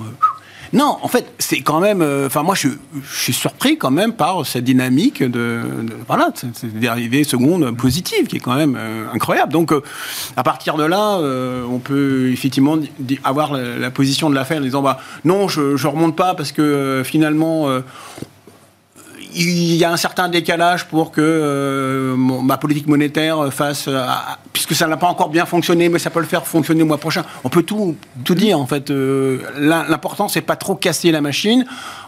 [0.75, 2.03] Non, en fait, c'est quand même.
[2.03, 2.69] euh, Enfin, moi, je,
[3.09, 5.63] suis surpris quand même par cette dynamique de.
[6.09, 9.53] voilà, cette dérivée seconde positive qui est quand même euh, incroyable.
[9.53, 9.83] Donc, euh,
[10.37, 11.19] à partir de là,
[11.71, 12.77] on peut effectivement
[13.23, 16.51] avoir la, position de la Fed en disant, bah, non, je ne remonte pas parce
[16.51, 17.69] que finalement.
[19.35, 24.07] Il y a un certain décalage pour que euh, ma politique monétaire fasse, euh,
[24.53, 26.99] puisque ça n'a pas encore bien fonctionné, mais ça peut le faire fonctionner le mois
[26.99, 27.25] prochain.
[27.43, 28.91] On peut tout, tout dire en fait.
[28.91, 31.65] Euh, l'im- L'important c'est pas trop casser la machine.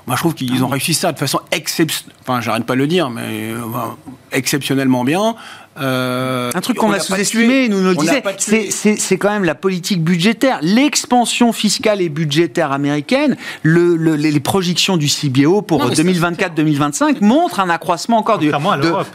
[0.07, 2.17] Moi je trouve qu'ils ont réussi ça de façon exceptionnelle.
[2.23, 3.53] Enfin, j'arrête pas de le dire, mais
[4.33, 5.35] exceptionnellement bien.
[5.81, 9.55] Euh, Un truc on qu'on a sous-estimé, nous nous le disait, c'est- quand même la
[9.55, 10.59] politique budgétaire.
[10.62, 15.95] L'expansion fiscale et budgétaire américaine, le- le- les les projections du CBO pour Non, mais
[15.95, 18.49] ça, 2024-2025 montrent un accroissement encore du.
[18.49, 18.61] De- ah,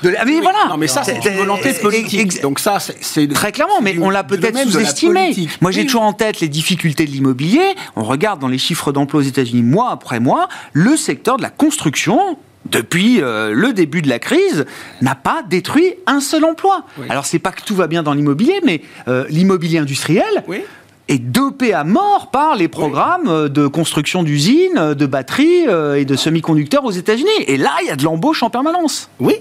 [0.03, 2.41] mais Oui, voilà Non, mais ça, c'est une volonté politique.
[2.41, 5.35] Donc ça, c'est- Très clairement, mais on l'a peut-être sous-estimé.
[5.61, 5.85] Moi, j'ai Oui.
[5.85, 7.75] toujours en tête les difficultés de l'immobilier.
[7.95, 11.49] On regarde dans les chiffres d'emploi aux États-Unis mois après mois, le secteur de la
[11.49, 12.37] construction.
[12.65, 14.65] Depuis euh, le début de la crise,
[15.01, 16.85] n'a pas détruit un seul emploi.
[16.97, 17.07] Oui.
[17.09, 20.61] Alors c'est pas que tout va bien dans l'immobilier, mais euh, l'immobilier industriel Oui.
[21.07, 25.65] est dopé à mort par les programmes euh, de construction d'usines, de batteries
[25.97, 27.29] et de semi-conducteurs aux États-Unis.
[27.47, 29.09] Et là, il y a de l'embauche en permanence.
[29.19, 29.35] Oui.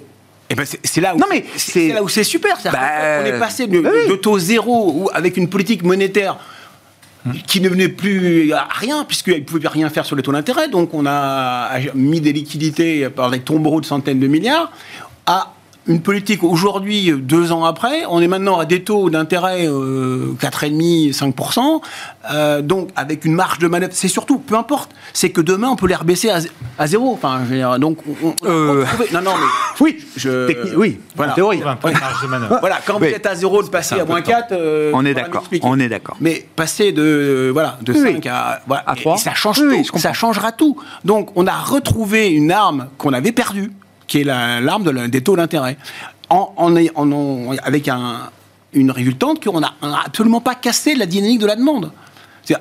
[0.48, 2.58] Et ben c'est là où Non, mais c'est là où c'est super.
[2.64, 2.70] Bah,
[3.22, 4.10] on est passé de, bah oui.
[4.10, 6.38] de taux zéro ou avec une politique monétaire
[7.46, 10.68] qui ne venait plus à rien puisqu'il ne pouvait rien faire sur les taux d'intérêt.
[10.68, 14.72] Donc on a mis des liquidités par des tombereaux de centaines de milliards
[15.26, 15.54] à
[15.86, 21.12] une politique aujourd'hui, deux ans après, on est maintenant à des taux d'intérêt euh, 4,5,
[21.16, 21.80] 5%,
[22.32, 23.92] euh, donc avec une marge de manœuvre.
[23.94, 27.12] C'est surtout, peu importe, c'est que demain on peut les rebaisser à, zé- à zéro.
[27.12, 29.46] Enfin, je veux dire, donc on, Euh, non, non, mais
[29.80, 31.32] Oui, je, techni- oui, voilà.
[31.32, 31.58] en théorie.
[31.60, 32.56] trouve un peu de marge de manœuvre.
[32.60, 33.08] Voilà, quand Oui.
[33.08, 35.88] vous êtes à zéro, de passer à moins 4, euh, On est d'accord, on est
[35.88, 36.16] d'accord.
[36.20, 39.14] Mais passer de, euh, voilà, de Oui, 5 à, voilà, À et- trois.
[39.16, 40.76] et ça change tout, ça changera tout.
[41.04, 43.72] Donc on a retrouvé une arme qu'on avait perdue,
[44.10, 45.78] qui est la- l'arme de des taux d'intérêt,
[46.28, 46.52] en,
[47.62, 48.28] avec un,
[48.74, 49.72] une résultante qu'on n'a
[50.04, 51.90] absolument pas cassé la dynamique de la demande.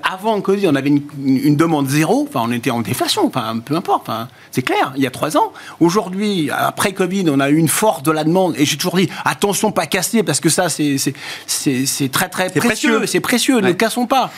[0.03, 3.57] Avant le Covid, on avait une, une demande zéro, enfin on était en déflation, enfin
[3.57, 5.51] peu importe, enfin, c'est clair, il y a trois ans.
[5.79, 9.09] Aujourd'hui, après Covid, on a eu une force de la demande, et j'ai toujours dit,
[9.25, 13.05] attention, pas casser, parce que ça, c'est très très C'est précieux, précieux.
[13.07, 14.29] c'est précieux, ne cassons pas.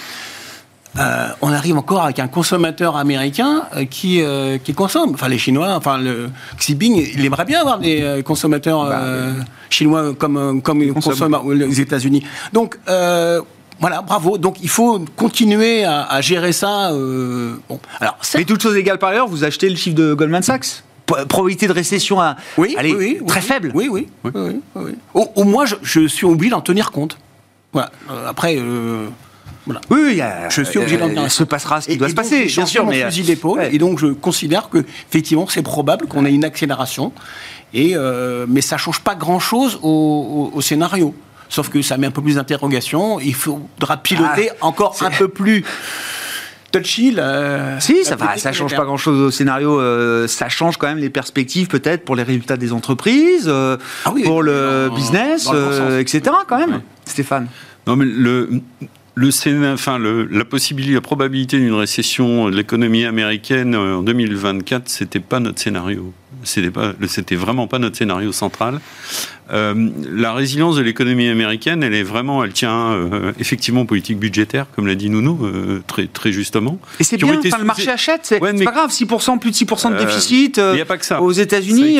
[0.99, 5.11] Euh, on arrive encore avec un consommateur américain euh, qui, euh, qui consomme.
[5.13, 9.31] Enfin, les Chinois, enfin, le Xi Jinping, il aimerait bien avoir des consommateurs euh,
[9.69, 11.39] chinois comme, comme ils consomment.
[11.53, 12.25] les États-Unis.
[12.51, 14.37] Donc, voilà, bravo.
[14.37, 16.91] Donc, il faut continuer à, à gérer ça.
[16.91, 17.79] bon.
[17.99, 20.83] Alors, Mais toutes choses égales par ailleurs, vous achetez le chiffre de Goldman Sachs?
[21.27, 23.71] Probabilité de récession à, oui, allez, oui, oui, très faible.
[23.73, 24.07] Oui, oui.
[24.23, 24.61] oui.
[25.13, 27.17] Au, au moins, je, je suis obligé d'en tenir compte.
[27.73, 27.91] Voilà.
[28.27, 28.57] Après,
[29.65, 29.81] voilà.
[29.89, 31.93] Oui, oui, il y a- Je suis obligé d'en euh, Il se passera ce qui
[31.93, 32.85] Et- doit et se donc, passer, bien sûr.
[32.85, 33.73] Mais, fusil d'épaule, ouais.
[33.75, 37.11] et donc je considère que effectivement c'est probable qu'on ait une accélération,
[37.73, 41.13] et euh, mais ça change pas grand chose au, au- au scénario.
[41.49, 43.19] Sauf que ça met un peu plus d'interrogation.
[43.19, 45.65] Il faudra piloter Ah, encore un peu plus
[46.71, 47.11] touchy.
[47.11, 49.77] la- Si, la ça, va, ça change pas grand-chose au scénario.
[49.79, 54.11] euh, ça change quand même les perspectives, peut-être pour les résultats des entreprises, euh, Ah
[54.13, 56.15] oui, pour le dans- business, dans le bon euh, sens.
[56.15, 56.35] etc.
[56.47, 56.81] Quand même, Ouais.
[57.05, 57.47] Stéphane.
[57.85, 58.61] Non, mais le,
[59.21, 64.89] le, scéna- enfin, la possibilité, la probabilité d'une récession de l'économie américaine euh, en 2024,
[64.89, 66.11] c'était pas notre scénario.
[66.43, 68.79] C'était pas, c'était vraiment pas notre scénario central.
[69.53, 74.17] Euh, la résilience de l'économie américaine, elle est vraiment, elle tient euh, effectivement aux politiques
[74.17, 76.79] budgétaires, comme l'a dit Nounou, euh, très, très justement.
[77.01, 79.37] Et c'est bien, été enfin, le marché achète, c'est Ouais, c'est mais- pas grave, 6%,
[79.39, 80.57] plus de 6% de Euh, déficit.
[80.57, 81.21] Il n'y a pas que ça.
[81.21, 81.99] Aux États-Unis,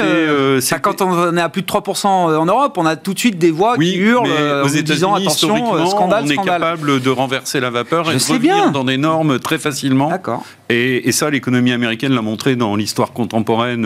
[0.82, 3.52] quand on est à plus de 3% en Europe, on a tout de suite des
[3.52, 4.30] voix qui hurlent
[4.64, 6.62] aux disant attention, historiquement, scandale, on est scandale.
[6.62, 8.72] capable de renverser la vapeur Je et de revenir bien.
[8.72, 10.10] dans des normes très facilement.
[10.10, 10.46] D'accord.
[10.70, 13.86] Et, et ça, l'économie américaine l'a montré dans l'histoire contemporaine.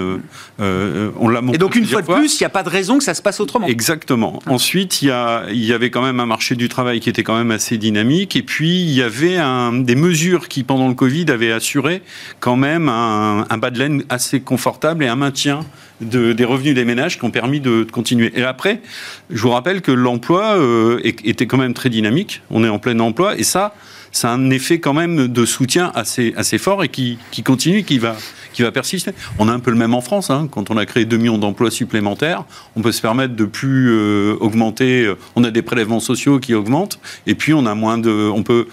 [0.60, 1.56] on l'a montré.
[1.56, 3.23] Et donc, une fois de plus, il n'y a pas de raison que ça se
[3.23, 3.55] passe autrement.
[3.68, 4.41] Exactement.
[4.48, 7.24] Ensuite, il y, a, il y avait quand même un marché du travail qui était
[7.24, 8.36] quand même assez dynamique.
[8.36, 12.02] Et puis, il y avait un- des mesures qui, pendant le Covid, avaient assuré
[12.39, 15.62] quand même un, un bas de laine assez confortable et un maintien
[16.02, 18.32] de- des revenus des ménages qui ont permis de, de continuer.
[18.36, 18.82] Et après,
[19.30, 22.41] je vous rappelle que l'emploi euh, était quand même très dynamique.
[22.50, 23.38] On est en plein emploi.
[23.38, 23.74] Et ça,
[24.12, 27.84] ça a un effet quand même de soutien assez, assez fort et qui, qui continue,
[27.84, 28.15] qui va,
[28.56, 29.12] qui va persister.
[29.38, 30.30] On a un peu le même en France.
[30.30, 30.48] Hein.
[30.50, 34.36] Quand on a créé 2 millions d'emplois supplémentaires, on peut se permettre de plus euh,
[34.39, 35.13] augmenter.
[35.36, 38.12] On a des prélèvements sociaux qui augmentent, et puis on a moins de.
[38.34, 38.68] On peut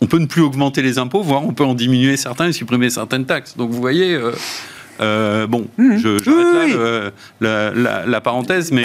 [0.00, 2.90] on peut ne plus augmenter les impôts, voire on peut en diminuer certains et supprimer
[2.90, 3.56] certaines taxes.
[3.56, 4.32] Donc vous voyez, euh,
[5.00, 5.96] euh, bon, mmh.
[5.96, 8.84] je, j'arrête là la, parenthèse, mais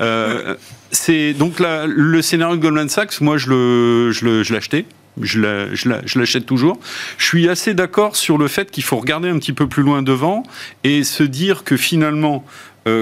[0.00, 0.54] euh,
[0.90, 4.84] c'est donc le scénario de Goldman Sachs, moi je, le, je, l'achetais.
[5.20, 5.40] Je,
[6.18, 6.78] l'achète toujours.
[7.18, 10.02] Je suis assez d'accord sur le fait qu'il faut regarder un petit peu plus loin
[10.02, 10.42] devant
[10.84, 12.44] et se dire que finalement,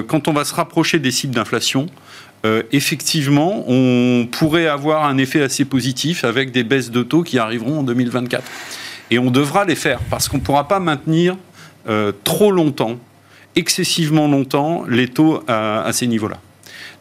[0.09, 1.87] quand on va se rapprocher des cibles d'inflation,
[2.47, 7.39] euh, effectivement, on pourrait avoir un effet assez positif avec des baisses de taux qui
[7.39, 8.43] arriveront en 2024.
[9.11, 11.37] Et on devra les faire parce qu'on ne pourra pas maintenir
[11.89, 12.97] euh, trop longtemps,
[13.57, 16.39] excessivement longtemps, les taux à, à ces niveaux-là.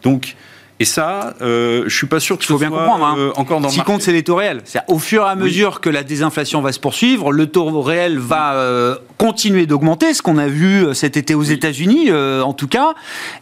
[0.04, 0.36] Donc,
[0.82, 3.06] et ça, euh, je suis pas sûr qu'il faut bien comprendre.
[3.06, 3.16] Hein.
[3.18, 4.64] Euh, encore dans Ce qui compte, c'est les taux réels.
[4.88, 8.54] Au fur et à mesure que la désinflation va se poursuivre, le taux réel va
[8.54, 12.94] euh, continuer d'augmenter, ce qu'on a vu euh, cet été aux États-Unis, en tout cas,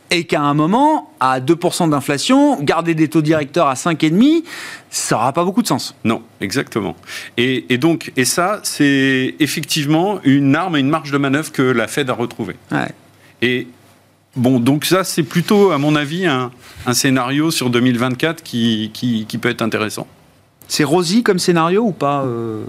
[0.09, 4.43] et qu'à un moment, à 2% d'inflation, garder des taux directeurs à 5,5,
[4.89, 5.95] ça n'aura pas beaucoup de sens.
[6.03, 6.95] Non, exactement.
[7.37, 11.61] Et, et donc, et ça, c'est effectivement une arme et une marge de manœuvre que
[11.61, 12.55] la Fed a retrouvée.
[12.71, 12.87] Ouais.
[13.43, 13.67] Et
[14.37, 16.51] Bon, donc ça, c'est plutôt, à mon avis, un,
[16.93, 20.07] scénario sur 2024 qui, qui, peut être intéressant.
[20.67, 22.63] C'est rosy comme scénario ou pas euh,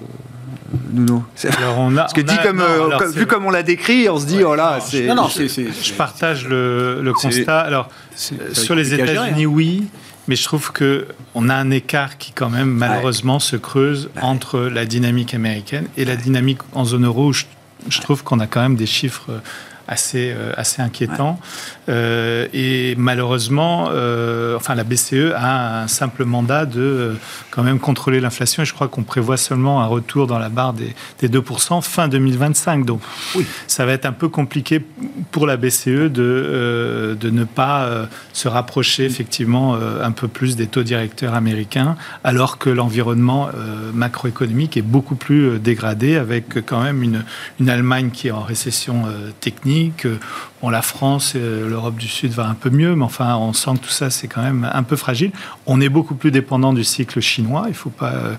[0.92, 1.24] Nuno?
[1.58, 4.26] Alors on a, Parce que dit comme, euh, vu comme on l'a décrit, on se
[4.26, 5.06] dit, oh là, c'est...
[5.06, 7.60] Non, non, je partage le, constat.
[7.60, 9.48] Alors, sur les États-Unis, hein.
[9.48, 9.84] oui,
[10.26, 14.86] mais je trouve qu'on a un écart qui, quand même, malheureusement, se creuse entre la
[14.86, 18.86] dynamique américaine et la dynamique en zone euro, je trouve qu'on a quand même des
[18.86, 19.30] chiffres
[19.88, 21.40] assez, euh, assez inquiétant.
[21.88, 27.16] Euh, et malheureusement, euh, enfin, la BCE a un simple mandat de
[27.50, 28.62] quand même contrôler l'inflation.
[28.62, 32.08] Et je crois qu'on prévoit seulement un retour dans la barre des, des 2% fin
[32.08, 32.84] 2025.
[32.84, 33.00] Donc,
[33.34, 33.46] oui.
[33.66, 34.84] ça va être un peu compliqué
[35.30, 37.88] pour la BCE de, de ne pas
[38.34, 43.48] se rapprocher effectivement un peu plus des taux directeurs américains, alors que l'environnement
[43.94, 47.24] macroéconomique est beaucoup plus dégradé, avec quand même une,
[47.60, 49.04] une Allemagne qui est en récession
[49.40, 50.18] technique que
[50.62, 53.72] bon, la France et l'Europe du Sud va un peu mieux, mais enfin, on sent
[53.74, 55.30] que tout ça, c'est quand même un peu fragile.
[55.66, 58.34] On est beaucoup plus dépendant du cycle chinois, il ne faut pas euh,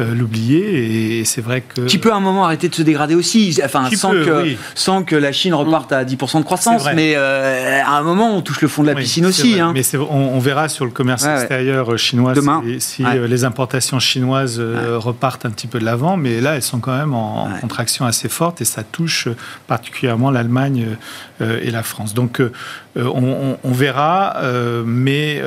[0.00, 1.82] euh, l'oublier, et c'est vrai que...
[1.82, 5.16] Qui peut à un moment arrêter de se dégrader aussi, enfin, sans, que, sans que
[5.16, 8.68] la Chine reparte à 10% de croissance, mais euh, à un moment, on touche le
[8.68, 9.60] fond de la piscine aussi.
[9.60, 9.72] Hein.
[9.74, 12.62] Mais on, verra sur le commerce extérieur chinois Demain.
[12.78, 16.96] si, les importations chinoises repartent un petit peu de l'avant, mais là, elles sont quand
[16.96, 19.28] même en contraction assez forte, et ça touche
[19.66, 20.96] particulièrement l'Allemagne
[21.42, 22.14] euh, et la France.
[22.14, 22.50] Donc euh,
[22.96, 25.42] on, verra, euh, mais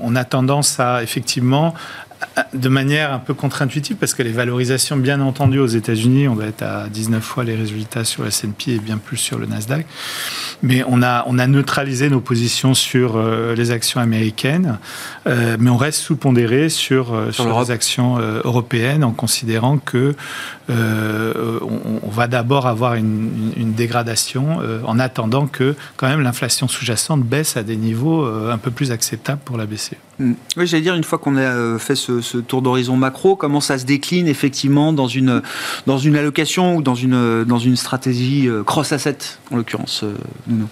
[0.00, 1.74] on a tendance à effectivement
[2.54, 6.46] de manière un peu contre-intuitive, parce que les valorisations, bien entendu, aux États-Unis, on va
[6.46, 9.86] être à 19 fois les résultats sur S&P et bien plus sur le Nasdaq.
[10.62, 14.78] Mais on a, on a neutralisé nos positions sur euh, les actions américaines,
[15.26, 20.14] euh, mais on reste sous-pondéré sur, euh, sur, les actions européennes en considérant que
[20.68, 27.56] on, va d'abord avoir une, une dégradation en attendant que quand même l'inflation sous-jacente baisse
[27.56, 29.96] à des niveaux un peu plus acceptables pour la BCE.
[30.22, 30.34] Mm.
[30.56, 33.78] Oui, j'allais dire, une fois qu'on a euh, fait ce, tour d'horizon macro, comment ça
[33.78, 35.42] se décline effectivement dans une,
[35.86, 39.18] dans une allocation ou dans une, dans une stratégie euh, cross-asset,
[39.50, 40.14] en l'occurrence, euh,
[40.46, 40.68] Nuno?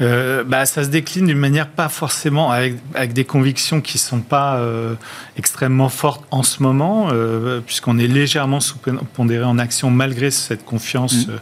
[0.00, 4.20] Euh, bah, ça se décline d'une manière pas forcément avec, avec des convictions qui sont
[4.20, 4.94] pas euh,
[5.36, 11.26] extrêmement fortes en ce moment, euh, puisqu'on est légèrement sous-pondéré en action malgré cette confiance
[11.26, 11.32] mm.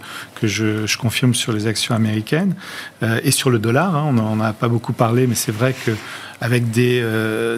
[0.40, 2.54] que je, je, confirme sur les actions américaines
[3.22, 3.94] et sur le dollar.
[3.94, 5.92] Hein, on n'en a pas beaucoup parlé, mais c'est vrai que
[6.40, 7.04] avec des,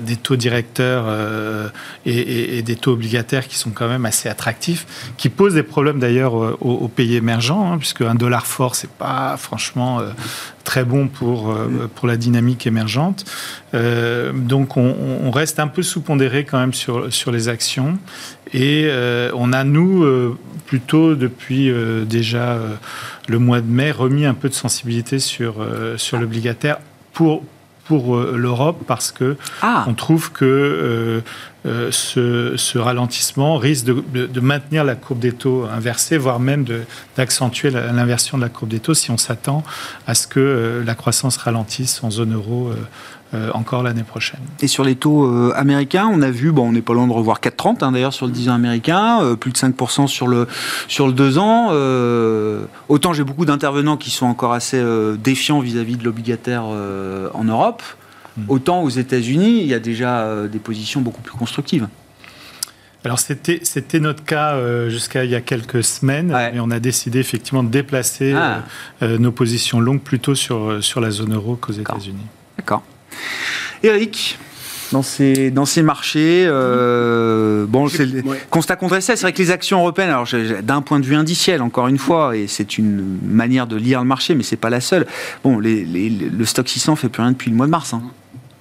[0.02, 1.06] des taux directeurs
[2.06, 5.98] et, et, des taux obligataires qui sont quand même assez attractifs, qui posent des problèmes
[5.98, 10.00] d'ailleurs aux, pays émergents, hein, puisque un dollar fort, c'est pas franchement
[10.64, 13.24] très bon pour, euh, pour la dynamique émergente.
[13.74, 17.98] Euh, donc on, reste un peu sous-pondéré quand même sur, sur les actions.
[18.52, 20.04] Et euh, on a, nous,
[20.66, 21.72] plutôt depuis
[22.06, 22.58] déjà
[23.28, 25.54] le mois de mai, remis un peu de sensibilité sur,
[25.96, 26.78] sur l'obligataire
[27.12, 27.44] pour,
[27.90, 29.84] pour l'Europe parce que ah.
[29.88, 31.24] on trouve que
[31.66, 36.64] euh, ce, ralentissement risque de, maintenir la courbe des taux inversée, voire même
[37.16, 39.64] d'accentuer l'inversion de la courbe des taux si on s'attend
[40.06, 42.70] à ce que euh, la croissance ralentisse en zone euro.
[43.32, 44.40] Euh, encore l'année prochaine.
[44.60, 47.38] Et sur les taux américains, on a vu, bon, on n'est pas loin de revoir
[47.40, 50.48] 4,30 hein, d'ailleurs sur le 10 ans américain, plus de 5% sur le,
[50.88, 51.68] sur le 2 ans.
[52.88, 54.82] autant j'ai beaucoup d'intervenants qui sont encore assez
[55.22, 57.82] défiants vis-à-vis de l'obligataire en Europe.
[58.36, 58.42] Mm.
[58.48, 61.88] Autant aux États-Unis, il y a déjà euh, des positions beaucoup plus constructives.
[63.04, 66.52] alors c'était c'était notre cas euh, jusqu'à il y a quelques semaines, Ouais.
[66.52, 68.62] mais on a décidé effectivement de déplacer Ah.
[69.02, 71.72] euh, euh, nos positions longues plutôt sur sur la zone euro qu'aux.
[71.72, 72.26] États-Unis.
[72.56, 72.82] D'accord.
[73.82, 74.38] Eric,
[74.92, 78.40] dans ces, dans ces marchés, euh, bon, c'est le Ouais.
[78.50, 80.26] constat qu'on dressait, c'est vrai que les actions européennes, alors
[80.62, 84.06] d'un point de vue indiciel, encore une fois, et c'est une manière de lire le
[84.06, 85.06] marché, mais c'est pas la seule.
[85.44, 88.02] Bon, les- les- le stock 600 fait plus rien depuis le mois de mars, hein.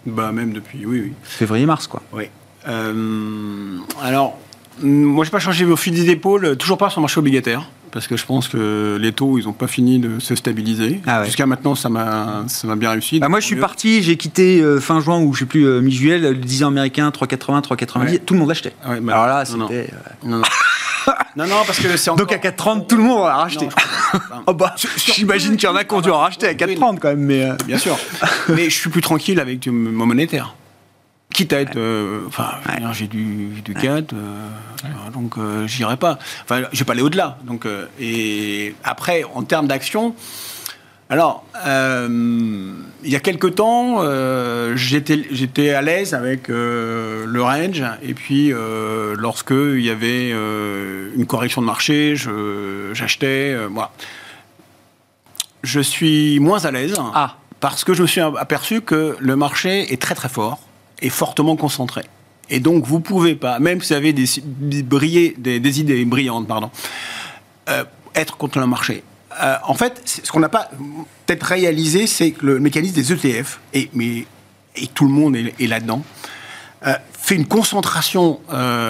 [0.05, 1.13] Bah, même depuis, oui, oui.
[1.23, 2.01] février-mars, quoi.
[2.13, 2.25] Oui.
[2.67, 4.37] Euh, alors,
[4.81, 8.17] moi, j'ai pas changé vos fils d'épaule, toujours pas sur le marché obligataire, parce que
[8.17, 11.01] je pense que les taux, ils n'ont pas fini de se stabiliser.
[11.07, 11.25] Ah ouais.
[11.25, 12.43] Jusqu'à maintenant, ça m'a,
[12.77, 13.19] bien réussi.
[13.19, 13.61] Bah, moi, je suis Mieux.
[13.61, 16.67] parti, j'ai quitté euh, fin juin ou je sais plus, euh, mi-juillet, le 10 ans
[16.69, 18.17] américain, 3,80, 3,90, Ouais.
[18.19, 18.73] tout le monde l'achetait.
[18.83, 19.89] Ah ouais, bah, Alors là, c'était.
[19.93, 20.43] euh, Non, non.
[21.35, 22.25] non, non, parce que c'est encore...
[22.27, 23.67] Donc à 4,30, tout le monde l'a racheté.
[24.47, 26.97] Oh bah, j'imagine qu'il y en a qui ont dû en racheter à Oui, 4,30
[26.99, 27.43] quand même, mais.
[27.43, 27.95] euh, Bien sûr.
[28.49, 30.55] Mais je suis plus tranquille avec mon monétaire.
[31.39, 31.77] Quitte à être.
[31.77, 32.49] euh, Enfin,
[32.91, 34.09] j'ai du, du euh,
[35.13, 36.19] donc euh, j'irai pas.
[36.43, 37.37] Enfin, je vais pas aller au-delà.
[37.45, 37.65] Donc,
[37.97, 40.13] et après, en termes d'action.
[41.09, 42.73] Alors, euh,
[43.05, 48.51] il y a quelque temps, euh, j'étais à l'aise avec euh, le range, et puis
[49.17, 53.55] lorsque il y avait une correction de marché, je- j'achetais.
[53.71, 53.91] voilà.
[55.63, 57.37] Je suis moins à l'aise Ah.
[57.61, 60.59] parce que je me suis aperçu que le marché est très très fort
[61.01, 62.03] et fortement concentré.
[62.49, 64.25] Et donc vous pouvez pas, même si vous avez des,
[65.59, 66.71] des, idées brillantes, pardon,
[67.69, 67.83] euh,
[68.15, 69.03] être contre le marché.
[69.41, 70.69] Euh, en fait, ce qu'on n'a pas
[71.25, 74.25] peut-être réalisé, c'est que le mécanisme des ETF, et, mais,
[74.75, 76.03] et tout le monde est, est là-dedans,
[76.87, 78.39] euh, fait une concentration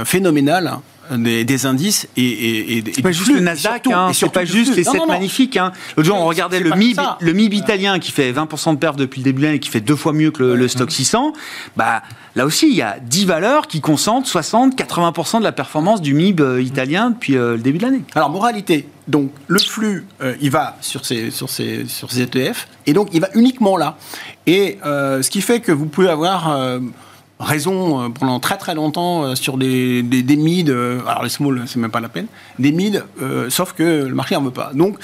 [0.06, 0.80] phénoménale
[1.18, 4.76] des, des indices et, et, et C'est pas juste le Nasdaq, hein, c'est pas juste
[4.76, 5.58] les 7 magnifiques.
[5.58, 5.72] Hein.
[5.98, 7.18] L'autre jour, on regardait le MIB, ça.
[7.20, 9.70] le MIB italien qui fait 20% de perf depuis le début de l'année et qui
[9.70, 11.34] fait deux fois mieux que le, le stock 600.
[11.76, 12.04] Bah,
[12.36, 16.42] là aussi, il y a 10 valeurs qui concentrent 60-80% de la performance du MIB
[16.42, 18.04] euh, italien depuis euh, le début de l'année.
[18.16, 22.68] Alors, moralité, donc le flux, euh, il va sur ces, sur, ces, sur ces ETF,
[22.86, 23.98] et donc il va uniquement là.
[24.46, 26.80] Et euh, ce qui fait que vous pouvez avoir euh,
[27.40, 31.30] raison euh, pendant très très longtemps euh, sur des, des, des mid, euh, alors les
[31.30, 32.28] small, c'est même pas la peine,
[32.60, 34.72] des mid, euh, sauf que le marché n'en veut pas.
[34.74, 34.98] Donc,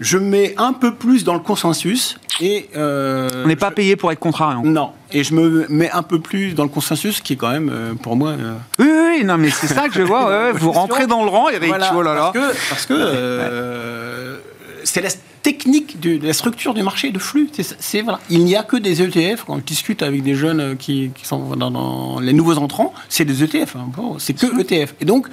[0.00, 2.68] je mets un peu plus dans le consensus et.
[2.76, 4.62] euh, On n'est pas je- payé pour être contrariant.
[4.64, 7.70] Non, et je me mets un peu plus dans le consensus, qui est quand même,
[7.72, 8.32] euh, pour moi,
[8.78, 10.26] Oui, oui, oui, non, mais c'est ça que je vois.
[10.28, 11.68] ouais, ouais, vous rentrez dans le rang, Eric.
[11.68, 12.32] voilà, oh là là.
[12.34, 14.40] Parce que, parce que,
[14.84, 15.08] c'est la
[15.44, 17.48] technique de, de la structure du marché de flux.
[17.52, 18.18] C'est- voilà.
[18.30, 19.44] Il n'y a que des ETF.
[19.46, 22.92] Quand je discute avec des jeunes euh, qui, qui sont dans, dans les nouveaux entrants,
[23.08, 23.76] c'est des ETF.
[23.76, 23.86] hein.
[23.96, 24.94] Bon, c'est que ETF.
[25.00, 25.28] Et donc.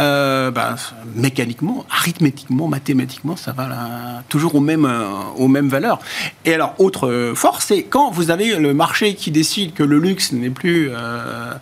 [0.00, 0.76] euh, bah,
[1.16, 5.98] mécaniquement, arithmétiquement, mathématiquement, ça va là, toujours aux mêmes, euh, aux mêmes valeurs.
[6.44, 10.30] Et alors, autre force, c'est quand vous avez le marché qui décide que le luxe
[10.30, 11.52] n'est plus euh,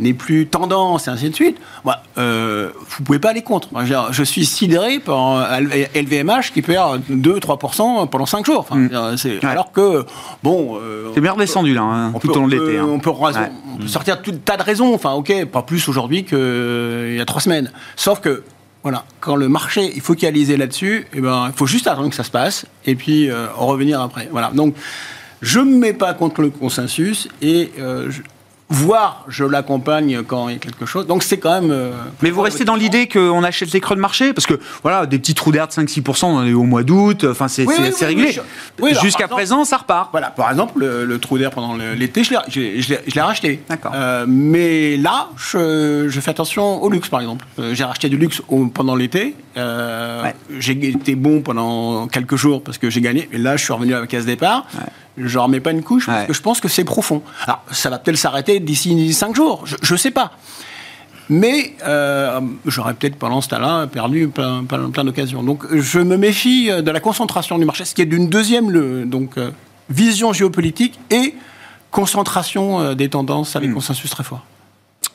[0.00, 3.68] n'est plus tendance et ainsi de suite, bah, euh, vous pouvez pas aller contre.
[4.10, 5.60] Je, suis sidéré par euh,
[5.94, 8.60] LVMH qui perd 2-3% pendant 5 jours.
[8.60, 8.90] Enfin, Mm.
[9.24, 9.44] Ouais.
[9.46, 10.04] Alors que,
[10.42, 10.76] bon...
[10.80, 12.78] euh, C'est bien redescendu, là, hein, tout peut- au long de l'été.
[12.78, 12.86] hein.
[12.88, 13.50] On peut, raison- Ouais.
[13.74, 14.94] on peut sortir tout un tas de raisons.
[14.94, 17.70] Enfin, ok, pas plus aujourd'hui qu'il y a trois semaines.
[17.96, 18.42] Sauf que,
[18.82, 22.24] voilà, quand le marché est focalisé là-dessus, eh ben, il faut juste attendre que ça
[22.24, 24.28] se passe et puis euh, en revenir après.
[24.30, 24.50] Voilà.
[24.54, 24.74] Donc,
[25.40, 28.22] je ne me mets pas contre le consensus et euh, je-
[28.74, 31.06] voire je l'accompagne quand il y a quelque chose.
[31.06, 31.70] Donc, c'est quand même.
[31.70, 35.06] euh, Mais vous restez dans l'idée qu'on achète les creux de marché Parce que, voilà,
[35.06, 37.74] des petits trous d'air de 5-6%, on en est au mois d'août, enfin, c'est Oui,
[38.32, 38.40] je-
[38.90, 40.08] alors, Jusqu'à présent, ça repart.
[40.12, 43.60] Voilà, par exemple, le, le trou d'air pendant l'été, je l'ai- racheté.
[43.68, 43.92] D'accord.
[43.94, 47.44] Euh, mais là, je, je fais attention au luxe, par exemple.
[47.58, 49.34] Euh, J'ai racheté du luxe au- pendant l'été.
[49.56, 50.34] Ouais.
[50.58, 53.28] J'ai été bon pendant quelques jours parce que j'ai gagné.
[53.32, 54.66] Et là, je suis revenu à la case départ.
[55.16, 56.26] Je ne remets pas une couche parce Ouais.
[56.26, 57.22] que je pense que c'est profond.
[57.46, 59.64] Alors, ça va peut-être s'arrêter d'ici 5 jours.
[59.66, 60.32] Je ne sais pas.
[61.30, 65.42] Mais euh, j'aurais peut-être pendant ce temps-là perdu plein, plein, plein d'occasions.
[65.42, 68.70] Donc je me méfie euh, de la concentration du marché, ce qui est d'une deuxième
[68.70, 69.50] le, donc, euh,
[69.88, 71.34] vision géopolitique et
[71.90, 74.44] concentration euh, des tendances avec consensus très fort.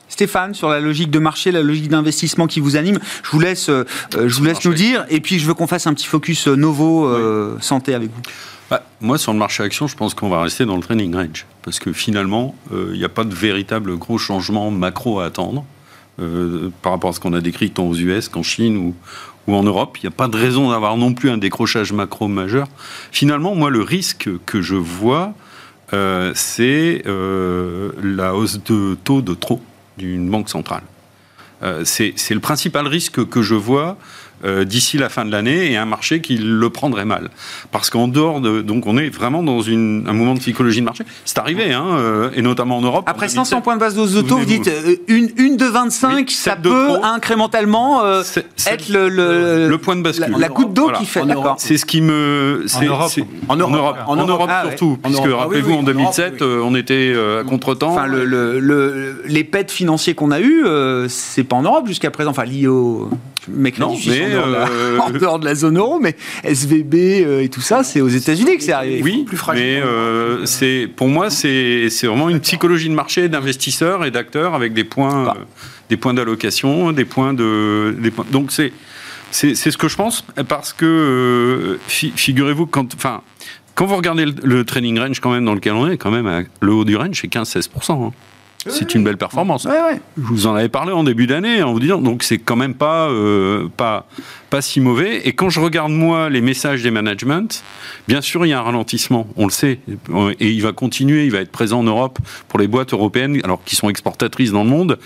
[0.08, 3.70] Stéphane, sur la logique de marché, la logique d'investissement qui vous anime, je vous laisse,
[3.70, 5.06] je vous laisse nous dire.
[5.08, 8.20] Et puis, je veux qu'on fasse un petit focus euh, Novo euh, Santé avec vous.
[8.70, 11.46] Bah, moi, sur le marché action, je pense qu'on va rester dans le training range.
[11.62, 15.64] Parce que finalement, euh, il n'y a pas de véritable gros changement macro à attendre
[16.20, 18.94] euh, par rapport à ce qu'on a décrit tant aux US qu'en Chine ou,
[19.52, 19.98] en Europe.
[19.98, 22.68] Il n'y a pas de raison d'avoir non plus un décrochage macro majeur.
[23.10, 25.34] Finalement, moi, le risque que je vois,
[25.92, 29.60] euh, c'est euh, la hausse de taux de trop
[29.98, 30.84] d'une banque centrale.
[31.62, 33.98] Euh, c'est le principal risque que je vois
[34.44, 37.30] euh, d'ici la fin de l'année et un marché qui le prendrait mal.
[37.72, 38.60] Parce qu'en dehors de.
[38.62, 41.04] Donc on est vraiment dans une, un mouvement de psychologie de marché.
[41.24, 43.04] C'est arrivé, hein, euh, et notamment en Europe.
[43.06, 46.56] Après 500 points de base d'Ozoto, vous dites euh, une, une de 25, Oui, ça
[46.56, 47.04] de peut trop.
[47.04, 48.22] incrémentalement euh,
[48.66, 50.30] être le, le, le point de bascule.
[50.32, 50.98] la, la goutte d'eau Voilà.
[50.98, 51.20] qui fait.
[51.20, 51.56] En D'accord.
[51.58, 52.64] C'est ce qui me.
[52.66, 53.12] c'est- Europe.
[53.48, 53.96] En Europe.
[54.06, 54.98] En Europe, Ah, surtout.
[55.02, 55.22] En Puisque.
[55.24, 56.38] Ah, oui, rappelez-vous, oui, en en Europe, 2007, oui.
[56.42, 57.90] euh, on était à contre-temps.
[57.92, 61.86] Enfin, le, le, le- les pets financiers qu'on a eus, euh, c'est pas en Europe
[61.86, 62.30] jusqu'à présent.
[62.30, 63.10] Enfin, lié au
[63.48, 66.16] mécrédit Non, mais, en, dehors de la, euh, en dehors de la zone euro, mais
[66.44, 69.00] SVB euh, et tout ça, c'est aux États-Unis que c'est arrivé.
[69.02, 69.64] Oui, plus fragile.
[69.64, 74.54] mais euh, c'est pour moi c'est c'est vraiment une psychologie de marché d'investisseurs et d'acteurs
[74.54, 75.36] avec des points Bah.
[75.88, 78.72] des points d'allocation, des points de des points- donc c'est
[79.30, 83.22] c'est c'est ce que je pense parce que euh, fi- figurez-vous quand enfin
[83.76, 86.46] quand vous regardez le, le trading range quand même dans lequel on est quand même
[86.60, 88.12] le haut du range c'est 15-16 hein.
[88.68, 89.64] C'est une belle performance.
[89.64, 90.00] Ouais, ouais.
[90.18, 92.74] Je vous en avais parlé en début d'année en vous disant donc c'est quand même
[92.74, 94.06] pas euh, pas
[94.50, 95.26] pas si mauvais.
[95.26, 97.48] Et quand je regarde moi les messages des managements,
[98.06, 99.80] bien sûr il y a un ralentissement, on le sait,
[100.40, 103.62] et il va continuer, il va être présent en Europe pour les boîtes européennes, alors
[103.64, 104.98] qui sont exportatrices dans le monde.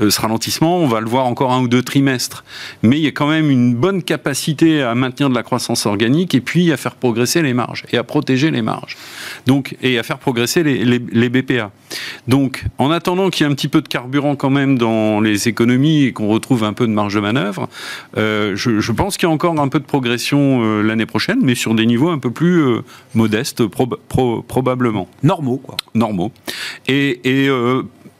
[0.00, 2.44] Euh, ce ralentissement, on va le voir encore un ou deux trimestres.
[2.82, 6.34] Mais il y a quand même une bonne capacité à maintenir de la croissance organique
[6.34, 8.96] et puis à faire progresser les marges et à protéger les marges.
[9.46, 11.70] Donc, et à faire progresser les, les- les BPA.
[12.26, 15.48] Donc, en attendant qu'il y ait un petit peu de carburant quand même dans les
[15.48, 17.68] économies et qu'on retrouve un peu de marge de manœuvre,
[18.16, 21.38] euh, je, je pense qu'il y a encore un peu de progression euh, l'année prochaine,
[21.42, 22.80] mais sur des niveaux un peu plus euh,
[23.14, 25.76] modestes, prob- pro- probablement Normaux, quoi.
[25.94, 26.30] normaux.
[26.86, 27.48] Et, et,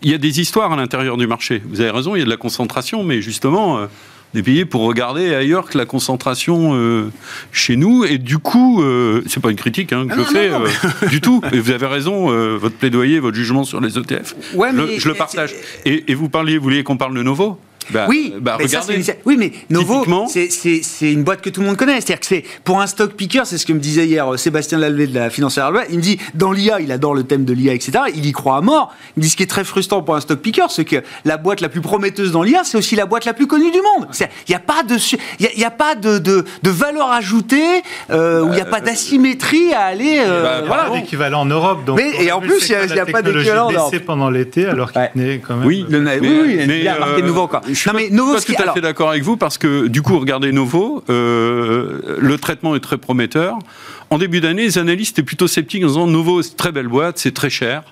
[0.02, 1.62] il y a des histoires à l'intérieur du marché.
[1.68, 3.86] Vous avez raison, il y a de la concentration, mais justement, euh,
[4.34, 7.10] des pays pour regarder ailleurs que la concentration euh,
[7.50, 8.04] chez nous.
[8.04, 10.66] Et du coup, euh, c'est pas une critique hein, que je non, fais non, non,
[11.02, 11.40] euh, du tout.
[11.52, 14.86] Et vous avez raison, euh, votre plaidoyer, votre jugement sur les ETF, Ouais, je, le-
[14.86, 15.54] mais- je le partage.
[15.86, 17.58] Et, et vous parliez, vous vouliez qu'on parle de Novo?
[17.90, 19.02] Bah, Oui, bah, mais ça, regardez.
[19.02, 21.94] c'est une- oui, mais Novo, c'est- une boîte que tout le monde connaît.
[22.00, 24.78] C'est-à-dire que c'est pour un stock picker, c'est ce que me disait hier euh, Sébastien
[24.78, 25.88] Lalvé de la financière Alouette.
[25.90, 27.92] Il me dit dans l'IA, il adore le thème de l'IA, etc.
[28.14, 28.94] Il y croit à mort.
[29.16, 31.36] Il me dit ce qui est très frustrant pour un stock picker, c'est que la
[31.36, 34.08] boîte la plus prometteuse dans l'IA, c'est aussi la boîte la plus connue du monde.
[34.20, 34.96] Il n'y a pas de,
[35.38, 38.54] il y a, il y a pas de, de, de valeur ajoutée euh, où il
[38.54, 40.20] n'y a pas d'asymétrie à aller.
[40.26, 40.84] euh, bah, voilà.
[40.84, 41.84] Pas d'équivalent en Europe.
[41.84, 44.04] Donc Mais- et en plus, il y a- y a pas d'équivalent en baissait Europe.
[44.06, 45.10] pendant l'été, alors qu'il Ouais.
[45.12, 45.66] tenait quand même.
[45.66, 47.62] Oui, Le- oui, oui, il y a euh, marqué de nouveau encore.
[47.68, 49.36] Je suis Non, mais pas- Novo, pas ce qui- tout à fait d'accord avec vous
[49.36, 53.58] parce que du coup, regardez Novo, euh, le traitement est très prometteur.
[54.10, 57.18] En début d'année, les analystes étaient plutôt sceptiques en disant Novo, c'est très belle boîte,
[57.18, 57.82] c'est très cher.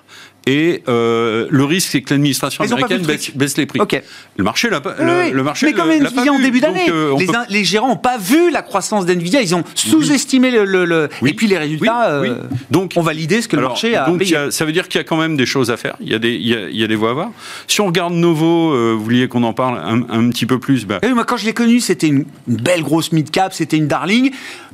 [0.47, 3.79] Et euh, le risque, c'est que l'administration américaine le baisse, les prix.
[4.37, 4.95] Le marché l'a pas.
[4.99, 5.31] Oui, le, oui.
[5.31, 7.45] le marché mais comme le- l'a Nvidia en début d'année, euh, on les, peut- in-
[7.49, 11.31] les gérants n'ont pas vu la croissance d'Nvidia, ils ont sous-estimé le, le- le- Oui.
[11.31, 12.57] et puis les résultats Oui, euh, oui.
[12.71, 14.35] Donc, ont validé ce que le marché a donc, payé.
[14.35, 15.95] a- ça veut dire qu'il y a quand même des choses à faire.
[15.99, 17.29] Il y a des, il y a, il y a des voies à voir.
[17.67, 20.85] Si on regarde Novo, euh, vous vouliez qu'on en parle un, un petit peu plus
[20.85, 23.77] bah, Et oui, moi, quand je l'ai connu, c'était une, une belle grosse mid-cap, c'était
[23.77, 24.31] une darling,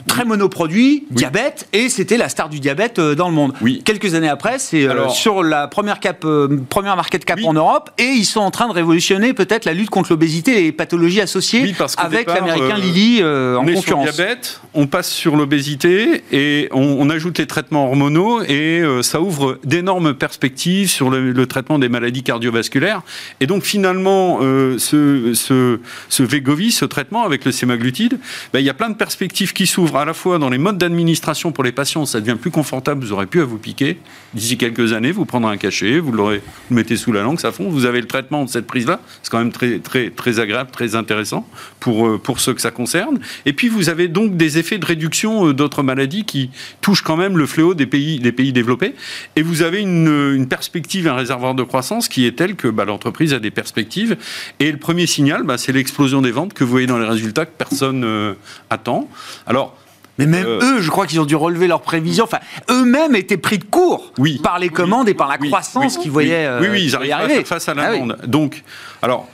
[0.08, 3.54] très monoproduit, diabète, et c'était la star du diabète euh, dans le monde.
[3.62, 3.82] Oui.
[3.86, 7.46] Quelques années après, c'est euh, sur la première, cap, euh, première market cap Oui.
[7.48, 10.64] en Europe, et ils sont en train de révolutionner peut-être la lutte contre l'obésité et
[10.64, 13.84] les pathologies associées Oui, parce qu'au avec l'américain euh, Lilly euh, en on concurrence.
[13.86, 18.82] sur le diabète, on passe sur l'obésité et on, on ajoute les traitements hormonaux et
[18.82, 23.02] euh, ça ouvre d'énormes perspectives sur le, le traitement des maladies cardiovasculaires.
[23.40, 28.20] Et donc finalement, euh, ce, ce, ce Wegovy, ce traitement avec le sémaglutide,
[28.54, 30.78] ben, il y a plein de perspectives qui s'ouvrent à la fois dans les modes
[30.78, 33.98] d'administration pour les patients, ça devient plus confortable, vous aurez plus à vous piquer.
[34.34, 37.52] D'ici quelques années, vous prendrez un cachet, vous vous le mettez sous la langue, ça
[37.52, 39.00] fond, vous avez le traitement de cette prise-là.
[39.22, 41.48] C'est quand même très, très, très agréable, très intéressant
[41.80, 43.20] pour, euh, pour ceux que ça concerne.
[43.46, 46.50] Et puis vous avez donc des effets de réduction euh, d'autres maladies qui
[46.82, 48.96] touchent quand même le fléau des pays, des pays développés.
[49.36, 52.86] Et vous avez une, une perspective, un réservoir de croissance qui est tel que bah,
[52.86, 54.18] l'entreprise a des perspectives.
[54.60, 57.46] Et le premier signal, bah, c'est l'explosion des ventes que vous voyez dans les résultats
[57.46, 58.34] que personne euh,
[58.70, 59.10] attend.
[59.46, 59.78] Alors,
[60.20, 62.26] Mais même Euh, eux, je crois qu'ils ont dû relever leurs prévisions.
[62.26, 62.40] Enfin,
[62.70, 64.40] eux-mêmes étaient pris de court Oui.
[64.44, 66.48] par les commandes et par la Oui, croissance qu'ils voyaient.
[66.60, 68.18] Oui, euh, oui, ils y arrivent à faire face à la Ah demande.
[68.28, 68.64] Donc,
[69.02, 69.28] alors,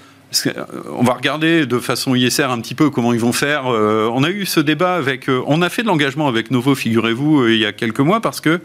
[0.45, 0.51] euh,
[0.97, 3.63] on va regarder de façon ISR un petit peu comment ils vont faire.
[3.67, 5.27] Euh, on a eu ce débat avec.
[5.27, 8.21] euh, on a fait de l'engagement avec Novo, figurez-vous, euh, il y a quelques mois,
[8.21, 8.61] parce que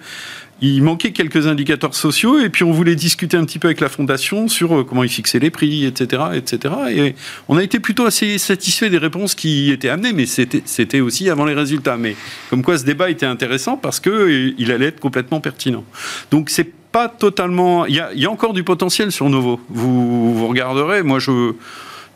[0.64, 3.88] il manquait quelques indicateurs sociaux et puis on voulait discuter un petit peu avec la
[3.88, 6.74] fondation sur euh, comment ils fixaient les prix, etc., etc.
[6.90, 7.14] Et
[7.48, 11.44] on a été plutôt assez satisfait des réponses qui étaient amenées, mais c'était aussi avant
[11.44, 11.96] les résultats.
[11.96, 12.16] Mais
[12.50, 15.84] comme quoi ce débat était intéressant parce que euh, il allait être complètement pertinent.
[16.30, 17.86] Donc c'est pas totalement.
[17.86, 19.60] Il y a, il y a encore du potentiel sur Novo.
[19.68, 21.02] Vous, vous regarderez.
[21.02, 21.54] Moi, je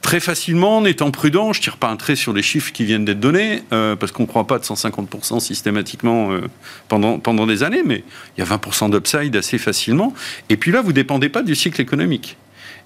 [0.03, 3.05] très facilement, en étant prudent, je tire pas un trait sur les chiffres qui viennent
[3.05, 6.43] d'être donnés, euh, parce qu'on ne croit pas de 150% systématiquement euh,
[6.89, 8.05] pendant, pendant des années, mais
[8.37, 10.15] il y a 20% d'upside assez facilement.
[10.49, 12.37] Et puis là, vous dépendez pas du cycle économique.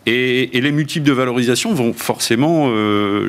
[0.07, 2.69] Et, les multiples de valorisation vont forcément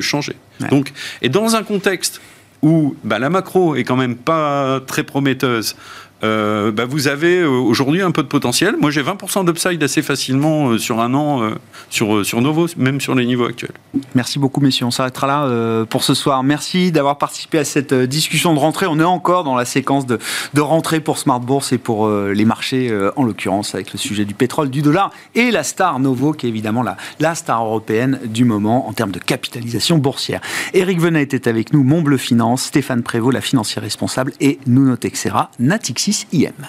[0.00, 0.34] changer.
[0.70, 2.20] Donc, et dans un contexte
[2.62, 5.76] où bah, la macro est quand même pas très prometteuse,
[6.24, 8.76] euh, bah, vous avez euh, aujourd'hui un peu de potentiel.
[8.80, 11.42] Moi, j'ai 20% d'upside assez facilement euh, sur un an
[11.90, 13.72] sur, Novo, même sur les niveaux actuels.
[14.14, 14.86] Merci beaucoup, messieurs.
[14.86, 16.42] On s'arrêtera là pour ce soir.
[16.42, 18.86] Merci d'avoir participé à cette discussion de rentrée.
[18.86, 20.18] On est encore dans la séquence de,
[20.58, 24.70] rentrée pour Smart Bourse et pour les marchés, en l'occurrence, avec le sujet du pétrole,
[24.70, 28.88] du dollar et la star Novo, qui est évidemment la, la star européenne du moment
[28.88, 30.40] en termes de capitalisation boursière.
[30.72, 35.50] Eric Venet était avec nous, Montbleu Finance, Stéphane Prévost, la financière responsable, et Nuno Texera,
[35.58, 36.66] Natixis IM.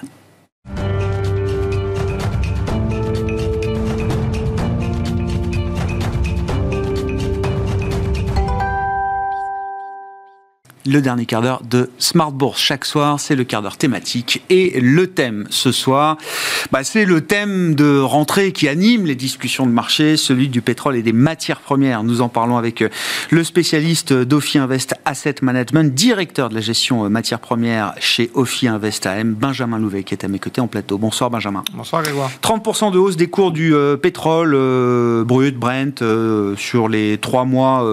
[10.85, 12.59] Le dernier quart d'heure de Smart Bourse.
[12.59, 14.43] Chaque soir, c'est le quart d'heure thématique.
[14.49, 16.17] Et le thème ce soir,
[16.71, 20.95] bah, c'est le thème de rentrée qui anime les discussions de marché, celui du pétrole
[20.95, 22.03] et des matières premières.
[22.03, 22.89] Nous en parlons avec euh,
[23.31, 28.67] le spécialiste d'Ophi Invest Asset Management, directeur de la gestion euh, matières premières chez Ophi
[28.67, 30.97] Invest AM, Benjamin Louvet, qui est à mes côtés en plateau.
[30.97, 31.63] Bonsoir Benjamin.
[31.73, 32.29] Bonsoir Grégoire.
[32.43, 34.55] 30% de hausse des cours du euh, pétrole
[35.25, 36.03] brut, Brent,
[36.57, 37.85] sur les trois mois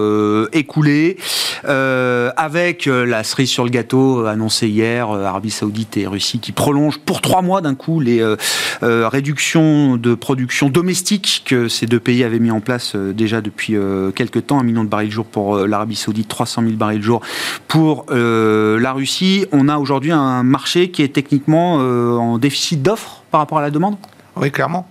[0.51, 1.17] écoulés,
[1.63, 6.51] avec la cerise sur le gâteau euh, annoncée hier, euh, Arabie Saoudite et Russie qui
[6.51, 8.37] prolongent pour trois mois d'un coup les euh,
[8.81, 13.75] réductions de production domestique que ces deux pays avaient mis en place déjà depuis
[14.15, 17.21] quelques temps, un million de barils jour pour l'Arabie Saoudite, 300 000 barils jour
[17.67, 19.45] pour la Russie.
[19.51, 23.71] On a aujourd'hui un marché qui est techniquement en déficit d'offres par rapport à la
[23.71, 23.95] demande?
[24.35, 24.87] Oui, clairement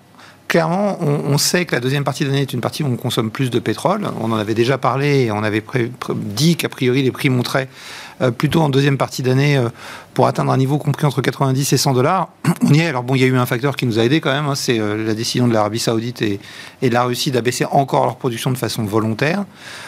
[0.52, 3.30] clairement, on, sait que la deuxième partie de l'année est une partie où on consomme
[3.30, 4.06] plus de pétrole.
[4.20, 5.64] On en avait déjà parlé et on avait
[6.14, 7.70] dit qu'a priori les prix monteraient
[8.20, 9.70] euh, plutôt en deuxième partie d'année euh,
[10.12, 12.28] pour atteindre un niveau compris entre 90 et 100 dollars.
[12.62, 12.86] On y est.
[12.86, 14.54] Alors bon, il y a eu un facteur qui nous a aidé quand même, hein,
[14.54, 16.38] c'est euh, la décision de l'Arabie Saoudite et,
[16.82, 19.46] de la Russie d'abaisser encore leur production de façon volontaire.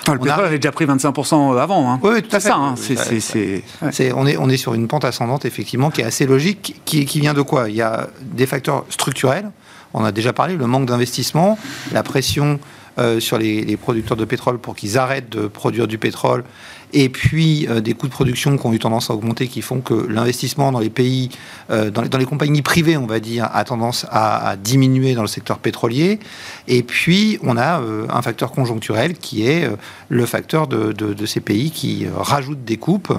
[0.09, 1.93] Ah, le pétrole avait déjà pris 25% avant.
[1.93, 2.01] Hein.
[2.03, 2.49] Oui, tout à fait.
[2.49, 6.25] Ça, hein, c'est, on, est, on est sur une pente ascendante effectivement qui est assez
[6.25, 7.69] logique, qui, qui vient de quoi?
[7.69, 9.51] Il y a des facteurs structurels
[9.95, 11.59] on a déjà parlé, le manque d'investissement,
[11.93, 12.59] la pression
[12.97, 16.45] euh, sur les, producteurs de pétrole pour qu'ils arrêtent de produire du pétrole,
[16.93, 19.81] et puis euh, des coûts de production qui ont eu tendance à augmenter, qui font
[19.81, 21.31] que l'investissement dans les pays,
[21.71, 25.59] euh, dans, les, compagnies privées, on va dire, a tendance à, diminuer dans le secteur
[25.59, 26.21] pétrolier.
[26.69, 29.69] Et puis, on a un facteur conjoncturel qui est
[30.09, 33.13] le facteur de, de, ces pays qui rajoutent des coupes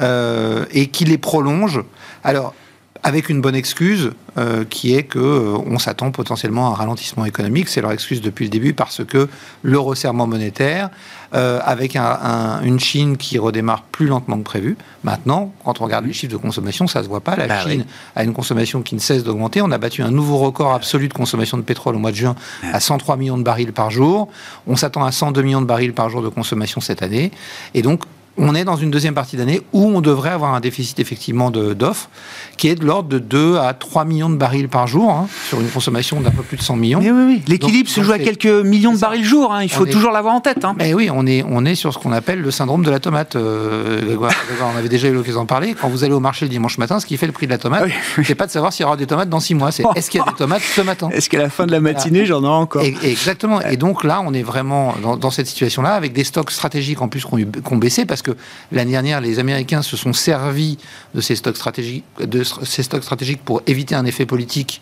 [0.00, 1.82] et qui les prolongent.
[2.22, 2.54] Alors,
[3.02, 7.24] avec une bonne excuse euh, qui est que euh, on s'attend potentiellement à un ralentissement
[7.24, 7.68] économique.
[7.68, 9.28] C'est leur excuse depuis le début parce que
[9.62, 10.90] le resserrement monétaire,
[11.34, 14.76] euh, avec une Chine qui redémarre plus lentement que prévu.
[15.04, 17.36] Maintenant, quand on regarde les chiffres de consommation, ça se voit pas.
[17.36, 17.84] La bah Chine
[18.16, 19.62] a une consommation qui ne cesse d'augmenter.
[19.62, 22.34] On a battu un nouveau record absolu de consommation de pétrole au mois de juin
[22.72, 24.28] à 103 millions de barils par jour.
[24.66, 27.30] On s'attend à 102 millions de barils par jour de consommation cette année.
[27.74, 28.02] Et donc,
[28.40, 32.08] on est dans une deuxième partie d'année où on devrait avoir un déficit effectivement d'offres
[32.56, 35.60] qui est de l'ordre de 2 à 3 millions de barils par jour hein, sur
[35.60, 37.00] une consommation d'un peu plus de 100 millions.
[37.00, 37.42] Mais oui, oui.
[37.46, 39.52] L'équilibre se joue à quelques millions de barils jour.
[39.52, 39.62] Hein.
[39.62, 40.64] Il faut toujours l'avoir en tête.
[40.64, 40.74] Hein.
[40.76, 43.36] Mais oui, on est, on est sur ce qu'on appelle le syndrome de la tomate.
[43.36, 44.16] Euh,
[44.74, 45.74] on avait déjà eu l'occasion d'en parler.
[45.78, 47.58] Quand vous allez au marché le dimanche matin, ce qui fait le prix de la
[47.58, 47.90] tomate,
[48.22, 49.72] c'est pas de savoir s'il y aura des tomates dans 6 mois.
[49.72, 51.80] C'est est-ce qu'il y a des tomates ce matin Est-ce qu'à la fin de la
[51.80, 53.60] matinée, j'en aurai encore Exactement.
[53.62, 57.24] Et donc là, on est vraiment dans, cette situation-là avec des stocks stratégiques en plus
[57.24, 58.29] qui ont baissé parce que
[58.72, 60.78] l'année dernière, les Américains se sont servis
[61.14, 64.80] de ces stocks stratégiques, de ces stocks stratégiques pour éviter un effet politique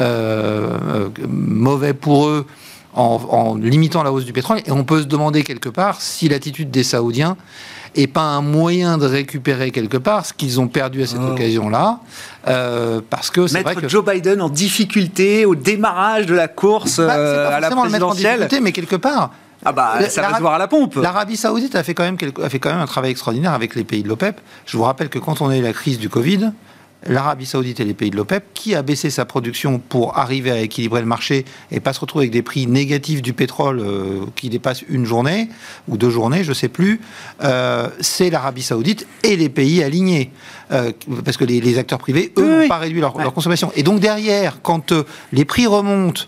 [0.00, 2.46] euh, euh, mauvais pour eux
[2.96, 4.58] en, limitant la hausse du pétrole.
[4.66, 7.36] Et on peut se demander quelque part si l'attitude des Saoudiens
[7.96, 11.32] n'est pas un moyen de récupérer quelque part ce qu'ils ont perdu à cette oh.
[11.32, 12.00] occasion-là.
[12.48, 16.98] Euh, parce que c'est vrai que Joe Biden en difficulté au démarrage de la course
[16.98, 17.86] à la présidentielle.
[17.86, 19.30] Le mettre en difficulté, mais quelque part,
[19.64, 20.96] ah bah, ça va se voir à la pompe.
[20.96, 23.84] L'Arabie Saoudite a fait, quand même a fait quand même un travail extraordinaire avec les
[23.84, 24.40] pays de l'OPEP.
[24.66, 26.52] Je vous rappelle que quand on a eu la crise du Covid,
[27.06, 30.60] l'Arabie Saoudite et les pays de l'OPEP, qui a baissé sa production pour arriver à
[30.60, 34.48] équilibrer le marché et pas se retrouver avec des prix négatifs du pétrole euh, qui
[34.48, 35.48] dépassent une journée
[35.88, 37.00] ou deux journées, je ne sais plus,
[37.42, 40.30] euh, c'est l'Arabie Saoudite et les pays alignés.
[40.72, 40.92] Euh,
[41.24, 43.70] parce que les, acteurs privés, eux, n'ont pas réduit leur, leur, consommation.
[43.76, 44.94] Et donc derrière, quand
[45.32, 46.22] les prix remontent,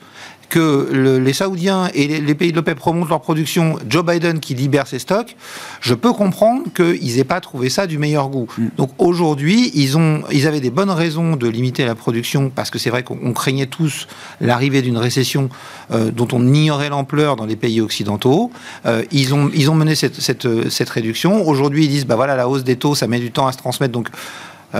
[0.48, 4.86] que les Saoudiens et les, pays de l'OPEP remontent leur production, Joe Biden qui libère
[4.86, 5.36] ses stocks,
[5.80, 8.48] je peux comprendre qu'ils n'aient pas trouvé ça du meilleur goût.
[8.56, 8.66] Mm.
[8.76, 12.78] Donc aujourd'hui, ils, ont, ils avaient des bonnes raisons de limiter la production parce que
[12.78, 14.06] c'est vrai qu'on craignait tous
[14.40, 15.48] l'arrivée d'une récession
[15.90, 18.50] euh, dont on ignorait l'ampleur dans les pays occidentaux.
[18.86, 21.46] Euh, ils, ont, ils ont mené cette, cette, cette réduction.
[21.46, 23.58] Aujourd'hui, ils disent, bah voilà, la hausse des taux, ça met du temps à se
[23.58, 23.92] transmettre.
[23.92, 24.08] Donc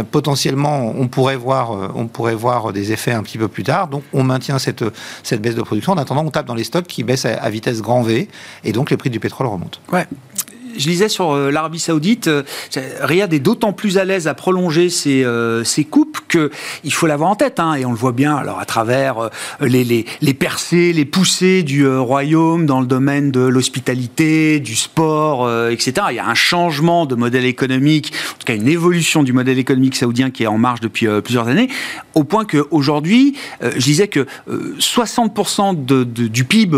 [0.05, 3.89] potentiellement, on pourrait, voir, on pourrait voir des effets un petit peu plus tard.
[3.89, 4.85] Donc, on maintient cette,
[5.23, 5.93] cette baisse de production.
[5.93, 8.29] En attendant, on tape dans les stocks qui baissent à, à vitesse grand V.
[8.65, 9.79] Et donc, les prix du pétrole remontent.
[9.93, 10.07] Ouais
[10.79, 12.43] je lisais sur euh, l'Arabie Saoudite, euh,
[13.01, 17.31] Riyad est d'autant plus à l'aise à prolonger ses, euh, ses coupes qu'il faut l'avoir
[17.31, 20.93] en tête, hein, et on le voit bien alors à travers les, les, les percées,
[20.93, 25.95] les poussées du royaume dans le domaine de l'hospitalité, du sport, etc.
[26.11, 29.59] Il y a un changement de modèle économique, en tout cas une évolution du modèle
[29.59, 31.69] économique saoudien qui est en marche depuis plusieurs années,
[32.15, 36.77] au point qu'aujourd'hui, je disais que 60% de, du PIB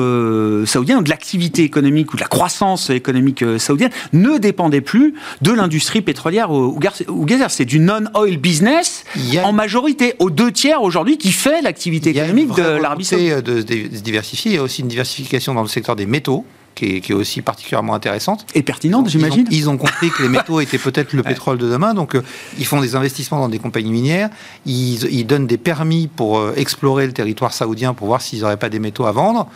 [0.66, 6.02] saoudien, de l'activité économique ou de la croissance économique saoudienne, ne dépendait plus de l'industrie
[6.02, 7.50] pétrolière ou gazière.
[7.50, 9.04] C'est du non-oil business
[9.42, 13.38] en majorité, aux deux tiers aujourd'hui, qui fait l'activité économique de l'Arabie saoudite.
[13.38, 14.52] de se diversifier.
[14.52, 16.44] Il y a aussi une diversification dans le secteur des métaux
[16.78, 18.46] qui est, aussi particulièrement intéressante.
[18.54, 19.46] Et pertinente, j'imagine.
[19.50, 22.22] Ils, ont compris que les métaux étaient peut-être le pétrole de demain, donc euh,
[22.58, 24.30] ils font des investissements dans des compagnies minières,
[24.66, 28.68] ils, donnent des permis pour euh, explorer le territoire saoudien pour voir s'ils n'auraient pas
[28.68, 29.48] des métaux à vendre.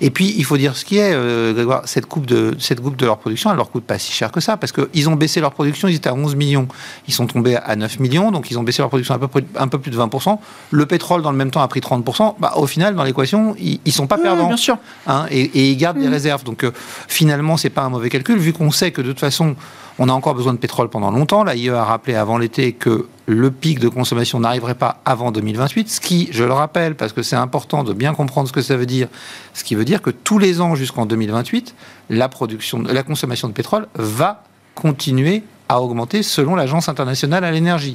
[0.00, 2.96] Et puis, il faut dire ce qui est, euh, Grégoire, cette coupe, de, cette coupe
[2.96, 5.40] de leur production, elle leur coûte pas si cher que ça, parce qu'ils ont baissé
[5.40, 6.68] leur production, ils étaient à 11 millions,
[7.06, 9.44] ils sont tombés à 9 millions, donc ils ont baissé leur production à peu près,
[9.56, 10.38] un peu plus de 20%.
[10.70, 12.36] Le pétrole, dans le même temps, a pris 30%.
[12.38, 14.46] Bah, au final, dans l'équation, ils, ne sont pas perdants.
[14.46, 14.78] bien sûr.
[15.06, 16.12] Hein, et, ils gardent des mmh.
[16.12, 16.44] réserves.
[16.44, 16.69] Donc,
[17.08, 19.56] finalement, c'est pas un mauvais calcul, vu qu'on sait que de toute façon,
[19.98, 21.44] on a encore besoin de pétrole pendant longtemps.
[21.44, 26.00] L'AIE a rappelé avant l'été que le pic de consommation n'arriverait pas avant 2028, ce
[26.00, 28.86] qui, je le rappelle, parce que c'est important de bien comprendre ce que ça veut
[28.86, 29.08] dire,
[29.54, 31.74] ce qui veut dire que tous les ans jusqu'en 2028,
[32.08, 34.42] la, production, la consommation de pétrole va
[34.74, 37.94] continuer à augmenter selon l'Agence internationale à l'énergie.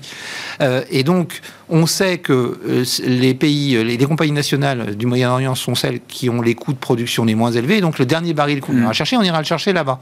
[0.62, 5.76] Euh, et donc, on sait que euh, les pays, les, compagnies nationales du Moyen-Orient sont
[5.76, 7.82] celles qui ont les coûts de production les moins élevés.
[7.82, 8.94] Donc, le dernier baril qu'on ira mm.
[8.94, 10.00] chercher, on ira le chercher là-bas.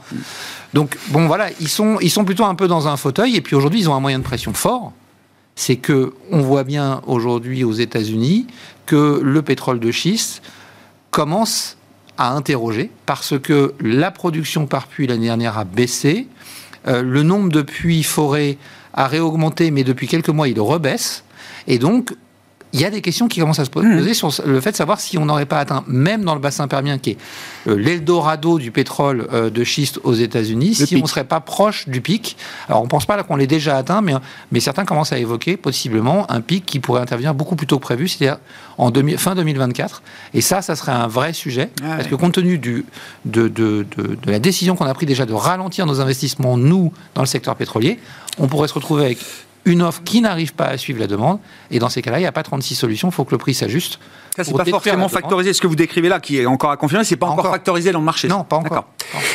[0.72, 3.34] Donc, bon, voilà, ils sont, ils sont plutôt un peu dans un fauteuil.
[3.34, 4.92] Et puis aujourd'hui, ils ont un moyen de pression fort.
[5.56, 8.46] C'est que on voit bien aujourd'hui aux États-Unis
[8.86, 10.42] que le pétrole de schiste
[11.10, 11.76] commence
[12.18, 16.28] à interroger parce que la production par puits l'année dernière a baissé.
[16.86, 18.58] Euh, le nombre de puits forêts
[18.92, 21.24] a réaugmenté, mais depuis quelques mois, il rebaisse.
[21.66, 22.14] Et donc,
[22.74, 24.14] il y a des questions qui commencent à se poser mmh.
[24.14, 26.98] sur le fait de savoir si on n'aurait pas atteint, même dans le bassin permien,
[26.98, 27.18] qui est
[27.68, 31.88] euh, l'Eldorado du pétrole euh, de schiste aux États-Unis, si on ne serait pas proche
[31.88, 32.36] du pic.
[32.68, 34.14] Alors, on ne pense pas qu'on l'ait déjà atteint, mais,
[34.50, 37.84] mais certains commencent à évoquer possiblement un pic qui pourrait intervenir beaucoup plus tôt que
[37.84, 38.38] prévu, c'est-à-dire
[38.76, 40.02] en fin 2024.
[40.34, 42.84] Et ça, ça serait un vrai sujet, ah parce que compte tenu du,
[43.24, 46.92] de, de, de, de la décision qu'on a prise déjà de ralentir nos investissements, nous,
[47.14, 48.00] dans le secteur pétrolier,
[48.38, 49.18] on pourrait se retrouver avec
[49.64, 51.38] une offre qui n'arrive pas à suivre la demande.
[51.70, 53.54] Et dans ces cas-là, il n'y a pas 36 solutions, il faut que le prix
[53.54, 53.98] s'ajuste.
[54.36, 55.52] Ça, c'est pas forcément factorisé.
[55.52, 57.50] Ce que vous décrivez là, qui est encore à confirmer, c'est pas encore.
[57.50, 58.26] factorisé dans le marché.
[58.26, 58.88] Non, pas encore.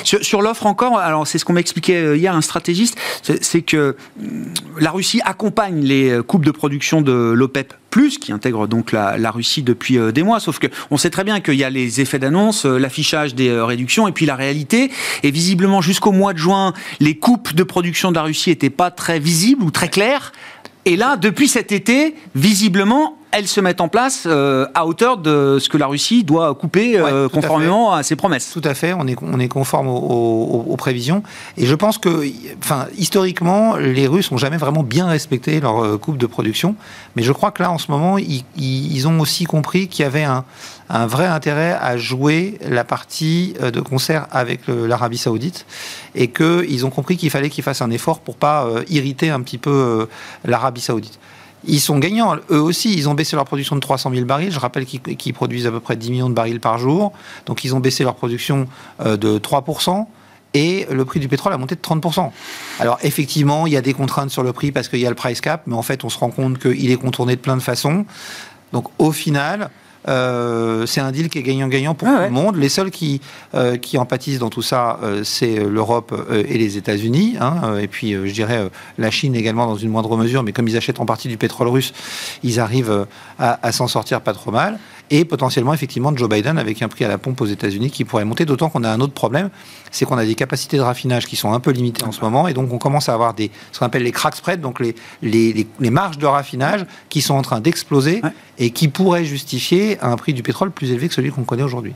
[0.03, 4.45] Sur, l'offre encore, alors c'est ce qu'on m'expliquait euh, hier un stratégiste, c'est que hum,
[4.80, 9.31] la Russie accompagne les euh, coupes de production de l'OPEP plus, qui intègre donc la,
[9.31, 10.39] Russie depuis euh, des mois.
[10.39, 14.07] Sauf que on sait très bien qu'il y a les effets d'annonce, l'affichage des réductions,
[14.07, 14.91] et puis la réalité.
[15.23, 18.91] Et visiblement, jusqu'au mois de juin, les coupes de production de la Russie n'étaient pas
[18.91, 20.31] très visibles ou très claires.
[20.85, 25.59] Et là, depuis cet été, visiblement, elles se mettent en place euh, à hauteur de
[25.59, 28.49] ce que la Russie doit couper euh, conformément à, ses promesses.
[28.51, 31.23] Tout à fait, on est, on est conforme aux, prévisions.
[31.57, 32.23] Et je pense que,
[32.59, 36.75] enfin, historiquement, les Russes n'ont jamais vraiment bien respecté leur euh, coupe de production.
[37.15, 40.23] Mais je crois que là, en ce moment, ils, ont aussi compris qu'il y avait
[40.23, 40.45] un,
[40.89, 45.65] un, vrai intérêt à jouer la partie de concert avec l'Arabie Saoudite
[46.15, 49.57] et qu'ils ont compris qu'il fallait qu'ils fassent un effort pour pas irriter un petit
[49.57, 50.07] peu
[50.45, 51.19] l'Arabie Saoudite
[51.66, 52.36] ils sont gagnants.
[52.49, 54.51] Eux aussi, ils ont baissé leur production de 300 000 barils.
[54.51, 57.12] Je rappelle qu'ils produisent à peu près 10 millions de barils par jour.
[57.45, 58.68] Donc, ils ont baissé leur production
[59.01, 60.05] euh, de 3%.
[60.53, 62.32] Et le prix du pétrole a monté de 30%.
[62.80, 65.16] Alors effectivement, il y a des contraintes sur le prix parce qu'il y a le
[65.16, 67.62] price cap, mais en fait, on se rend compte qu'il est contourné de plein de
[67.62, 68.05] façons.
[68.74, 69.70] Donc au final,
[70.08, 72.56] euh, c'est un deal qui est gagnant-gagnant pour ah tout le monde.
[72.56, 73.22] Les seuls qui,
[73.54, 77.36] euh, qui en pâtissent dans tout ça, euh, c'est l'Europe et les États-Unis.
[77.39, 77.78] Hein.
[77.78, 81.00] et puis, je dirais, la Chine également dans une moindre mesure, mais comme ils achètent
[81.00, 81.93] en partie du pétrole russe,
[82.43, 83.08] ils arrivent
[83.39, 84.80] à s'en sortir pas trop mal
[85.10, 88.26] et potentiellement effectivement Joe Biden avec un prix à la pompe aux États-Unis qui pourrait
[88.26, 88.45] monter.
[88.45, 89.49] D'autant qu'on a un autre problème,
[89.91, 92.47] c'est qu'on a des capacités de raffinage qui sont un peu limitées en ce moment,
[92.47, 94.95] et donc on commence à avoir des ce qu'on appelle les crack spreads, donc les,
[95.22, 98.22] les, les, marges de raffinage qui sont en train d'exploser
[98.57, 101.93] et qui pourraient justifier un prix du pétrole plus élevé que celui qu'on connaît aujourd'hui.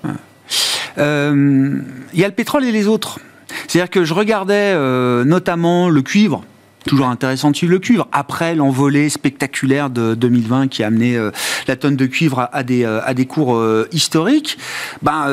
[0.97, 1.79] Euh,
[2.13, 3.19] il y a le pétrole et les autres.
[3.67, 6.43] C'est-à-dire que je regardais euh, notamment le cuivre
[6.85, 8.07] Toujours intéressant de suivre le cuivre.
[8.11, 11.31] Après l'envolée spectaculaire de 2020 qui a amené euh,
[11.67, 14.57] la tonne de cuivre à, des, euh, à des cours euh, historiques,
[15.01, 15.27] ben,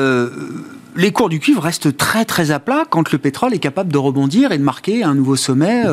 [0.95, 3.97] les cours du cuivre restent très très à plat quand le pétrole est capable de
[3.97, 5.83] rebondir et de marquer un nouveau sommet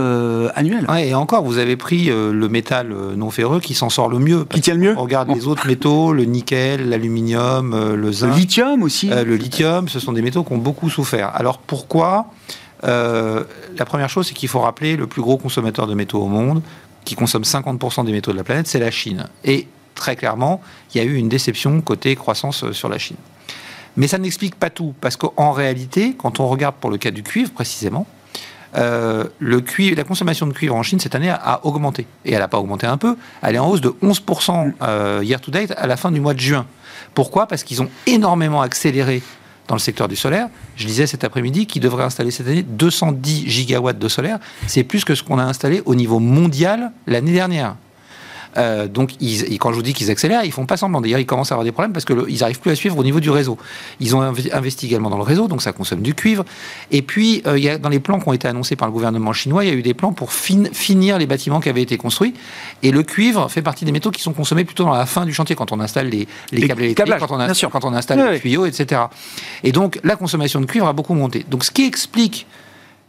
[0.55, 0.87] annuel.
[0.99, 4.45] et encore, vous avez pris le métal non ferreux qui s'en sort le mieux.
[4.45, 8.31] Qui tient le mieux On regarde les autres métaux, le nickel, l'aluminium, le zinc.
[8.31, 9.09] Le lithium aussi.
[9.09, 11.31] le lithium, ce sont des métaux qui ont beaucoup souffert.
[11.35, 12.31] Alors pourquoi
[12.85, 13.45] euh,
[13.77, 16.63] la première chose, c'est qu'il faut rappeler le plus gros consommateur de métaux au monde,
[17.05, 19.29] qui consomme 50% des métaux de la planète, c'est la Chine.
[19.45, 20.61] Et très clairement,
[20.95, 23.17] il y a eu une déception côté croissance euh, sur la Chine.
[23.97, 27.23] Mais ça n'explique pas tout, parce qu'en réalité, quand on regarde pour le cas du
[27.23, 28.07] cuivre précisément,
[28.77, 32.07] euh, le cuivre, la consommation de cuivre en Chine cette année a, augmenté.
[32.25, 35.51] Et elle n'a pas augmenté un peu, elle est en hausse de 11% year to
[35.51, 36.67] date à la fin du mois de juin.
[37.15, 37.47] Pourquoi?
[37.47, 39.23] Parce qu'ils ont énormément accéléré
[39.69, 40.49] dans le secteur du solaire.
[40.77, 44.39] Je disais cet après-midi qu'ils devraient installer cette année 210 gigawatts de solaire.
[44.67, 47.77] C'est plus que ce qu'on a installé au niveau mondial l'année dernière.
[48.57, 51.01] Euh, donc, ils, quand je vous dis qu'ils accélèrent, ils font pas semblant.
[51.01, 53.21] D'ailleurs, ils commencent à avoir des problèmes parce qu'ils n'arrivent plus à suivre au niveau
[53.21, 53.59] du réseau.
[54.01, 56.45] Ils ont investi également dans le réseau, donc ça consomme du cuivre.
[56.91, 58.93] Et puis, euh, il y a, dans les plans qui ont été annoncés par le
[58.93, 61.97] gouvernement chinois, il y a eu des plans pour finir les bâtiments qui avaient été
[61.97, 62.35] construits.
[62.83, 65.33] Et le cuivre fait partie des métaux qui sont consommés plutôt dans la fin du
[65.33, 68.67] chantier, quand on installe les, les, câbles électriques, quand on, quand on, installe les tuyaux,
[68.67, 69.03] etc.
[69.65, 71.45] Et donc, la consommation de cuivre a beaucoup monté.
[71.49, 72.47] Donc, ce qui explique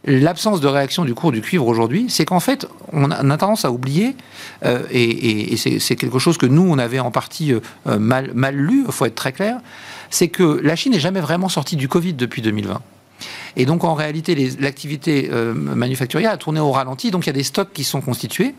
[0.04, 3.70] l'absence de réaction du cours du cuivre aujourd'hui, c'est qu'en fait, on a, tendance à
[3.70, 4.16] oublier,
[4.64, 8.84] euh, et, c'est quelque chose que nous, on avait en partie euh, mal, mal lu,
[8.86, 9.58] il faut être très clair,
[10.08, 12.80] c'est que la Chine n'est jamais vraiment sortie du Covid depuis 2020.
[13.56, 17.34] Et donc, en réalité, l'activité euh, manufacturière a tourné au ralenti, donc il y a
[17.34, 18.54] des stocks qui sont constitués.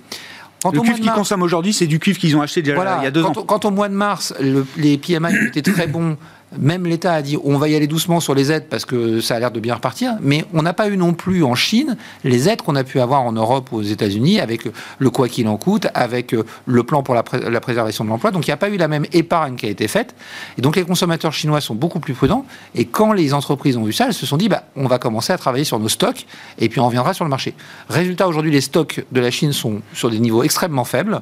[0.64, 3.12] le cuivre qu'ils consomment aujourd'hui, c'est du cuivre qu'ils ont acheté déjà il y a
[3.12, 3.44] deux quand, ans.
[3.44, 4.34] Quand au mois de mars,
[4.78, 6.18] les PMI étaient très bons
[6.58, 9.36] même l'État a dit on va y aller doucement sur les aides parce que ça
[9.36, 12.50] a l'air de bien repartir, mais on n'a pas eu non plus en Chine les
[12.50, 14.68] aides qu'on a pu avoir en Europe ou aux États-Unis avec
[15.00, 18.32] le quoi qu'il en coûte, avec euh, le plan pour la, préservation de l'emploi.
[18.32, 20.16] Donc il n'y a pas eu la même épargne qui a été faite.
[20.58, 22.46] Et donc les consommateurs chinois sont beaucoup plus prudents.
[22.76, 25.34] Et quand les entreprises ont vu ça, elles se sont dit bah, on va commencer
[25.34, 26.26] à travailler sur nos stocks
[26.60, 27.54] et puis on reviendra sur le marché.
[27.90, 31.22] Résultat, aujourd'hui, les stocks de la Chine sont sur des niveaux extrêmement faibles.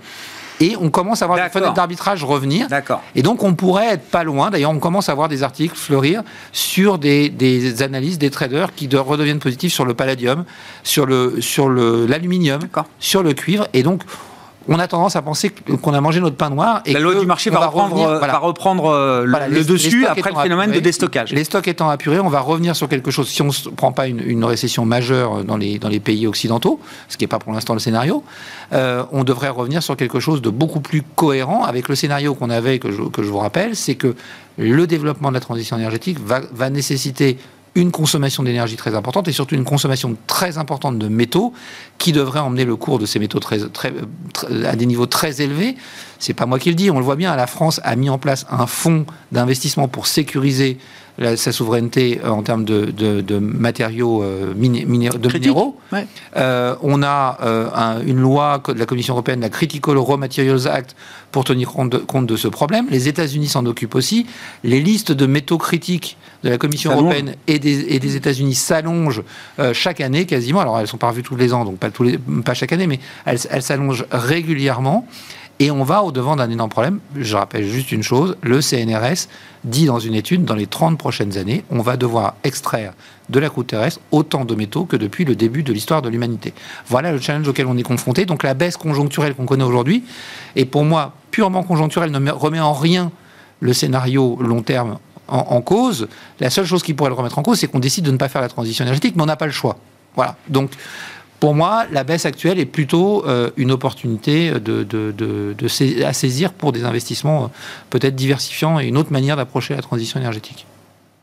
[0.59, 2.67] Et on commence à voir des fenêtres d'arbitrage revenir.
[2.67, 3.01] D'accord.
[3.15, 4.49] Et donc on pourrait être pas loin.
[4.49, 8.89] D'ailleurs, on commence à voir des articles fleurir sur des, des analyses des traders qui
[8.93, 10.45] redeviennent positifs sur le palladium,
[10.83, 12.61] sur le sur le l'aluminium,
[12.99, 13.67] sur le cuivre.
[13.73, 14.03] Et donc
[14.69, 15.51] on a tendance à penser
[15.81, 16.81] qu'on a mangé notre pain noir.
[16.85, 20.71] Et la loi du marché va, reprendre, euh, va reprendre le dessus après le phénomène
[20.71, 21.31] de déstockage.
[21.33, 23.27] Les stocks étant apurés, on va revenir sur quelque chose.
[23.27, 27.17] Si on ne prend pas une, récession majeure dans les, dans les pays occidentaux, ce
[27.17, 28.23] qui n'est pas pour l'instant le scénario,
[28.73, 32.49] euh, on devrait revenir sur quelque chose de beaucoup plus cohérent avec le scénario qu'on
[32.49, 34.15] avait, que je, que je vous rappelle, c'est que
[34.57, 37.37] le développement de la transition énergétique va, va nécessiter
[37.75, 41.53] une consommation d'énergie très importante et surtout une consommation très importante de métaux
[41.97, 43.39] qui devrait emmener le cours de ces métaux
[44.65, 45.75] à des niveaux très élevés.
[46.17, 47.35] C'est pas moi qui le dis, on le voit bien.
[47.35, 50.77] La France a mis en place un fonds d'investissement pour sécuriser
[51.35, 55.77] sa souveraineté euh, en termes de, matériaux euh, de minéraux.
[56.35, 60.95] Euh, on a une loi de la Commission européenne, la Critical Raw Materials Act,
[61.31, 62.87] pour tenir compte de, compte de ce problème.
[62.89, 64.25] Les États-Unis s'en occupent aussi.
[64.63, 69.23] Les listes de métaux critiques de la Commission européenne et des, États-Unis s'allongent
[69.73, 70.61] chaque année quasiment.
[70.61, 72.87] Alors elles sont pas revues tous les ans, donc pas, tous les, pas chaque année,
[72.87, 75.05] mais elles s'allongent régulièrement.
[75.61, 76.99] Et on va au-devant d'un énorme problème.
[77.17, 79.27] Je rappelle juste une chose, le CNRS
[79.65, 82.93] dit dans une étude, dans les 30 prochaines années, on va devoir extraire
[83.29, 86.53] de la croûte terrestre autant de métaux que depuis le début de l'histoire de l'humanité.
[86.87, 88.25] Voilà le challenge auquel on est confronté.
[88.25, 90.05] Donc la baisse conjoncturelle qu'on connaît aujourd'hui
[90.55, 93.11] est pour moi purement conjoncturelle, ne remet en rien
[93.59, 94.97] le scénario long terme
[95.27, 96.07] en, en cause.
[96.39, 98.29] La seule chose qui pourrait le remettre en cause, c'est qu'on décide de ne pas
[98.29, 99.77] faire la transition énergétique, mais on n'a pas le choix.
[100.15, 100.37] Voilà.
[100.47, 100.71] Donc
[101.39, 105.55] pour moi, la baisse actuelle est plutôt euh, une opportunité de,
[106.03, 107.47] à saisir pour des investissements euh,
[107.89, 110.65] peut-être diversifiants et une autre manière d'approcher la transition énergétique.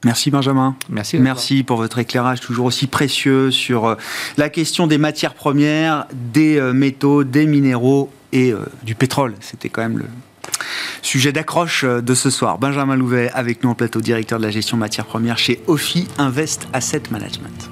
[0.05, 0.77] Merci Benjamin.
[0.89, 1.19] Merci.
[1.19, 3.95] Merci pour votre éclairage toujours aussi précieux sur euh,
[4.37, 8.53] la question des matières premières, des métaux, des minéraux et
[8.83, 9.35] du pétrole.
[9.41, 10.07] C'était quand même le
[11.01, 12.59] sujet d'accroche de ce soir.
[12.59, 16.69] Benjamin Louvet avec nous en plateau, directeur de la gestion matières premières chez OFI Invest
[16.73, 17.71] Asset Management.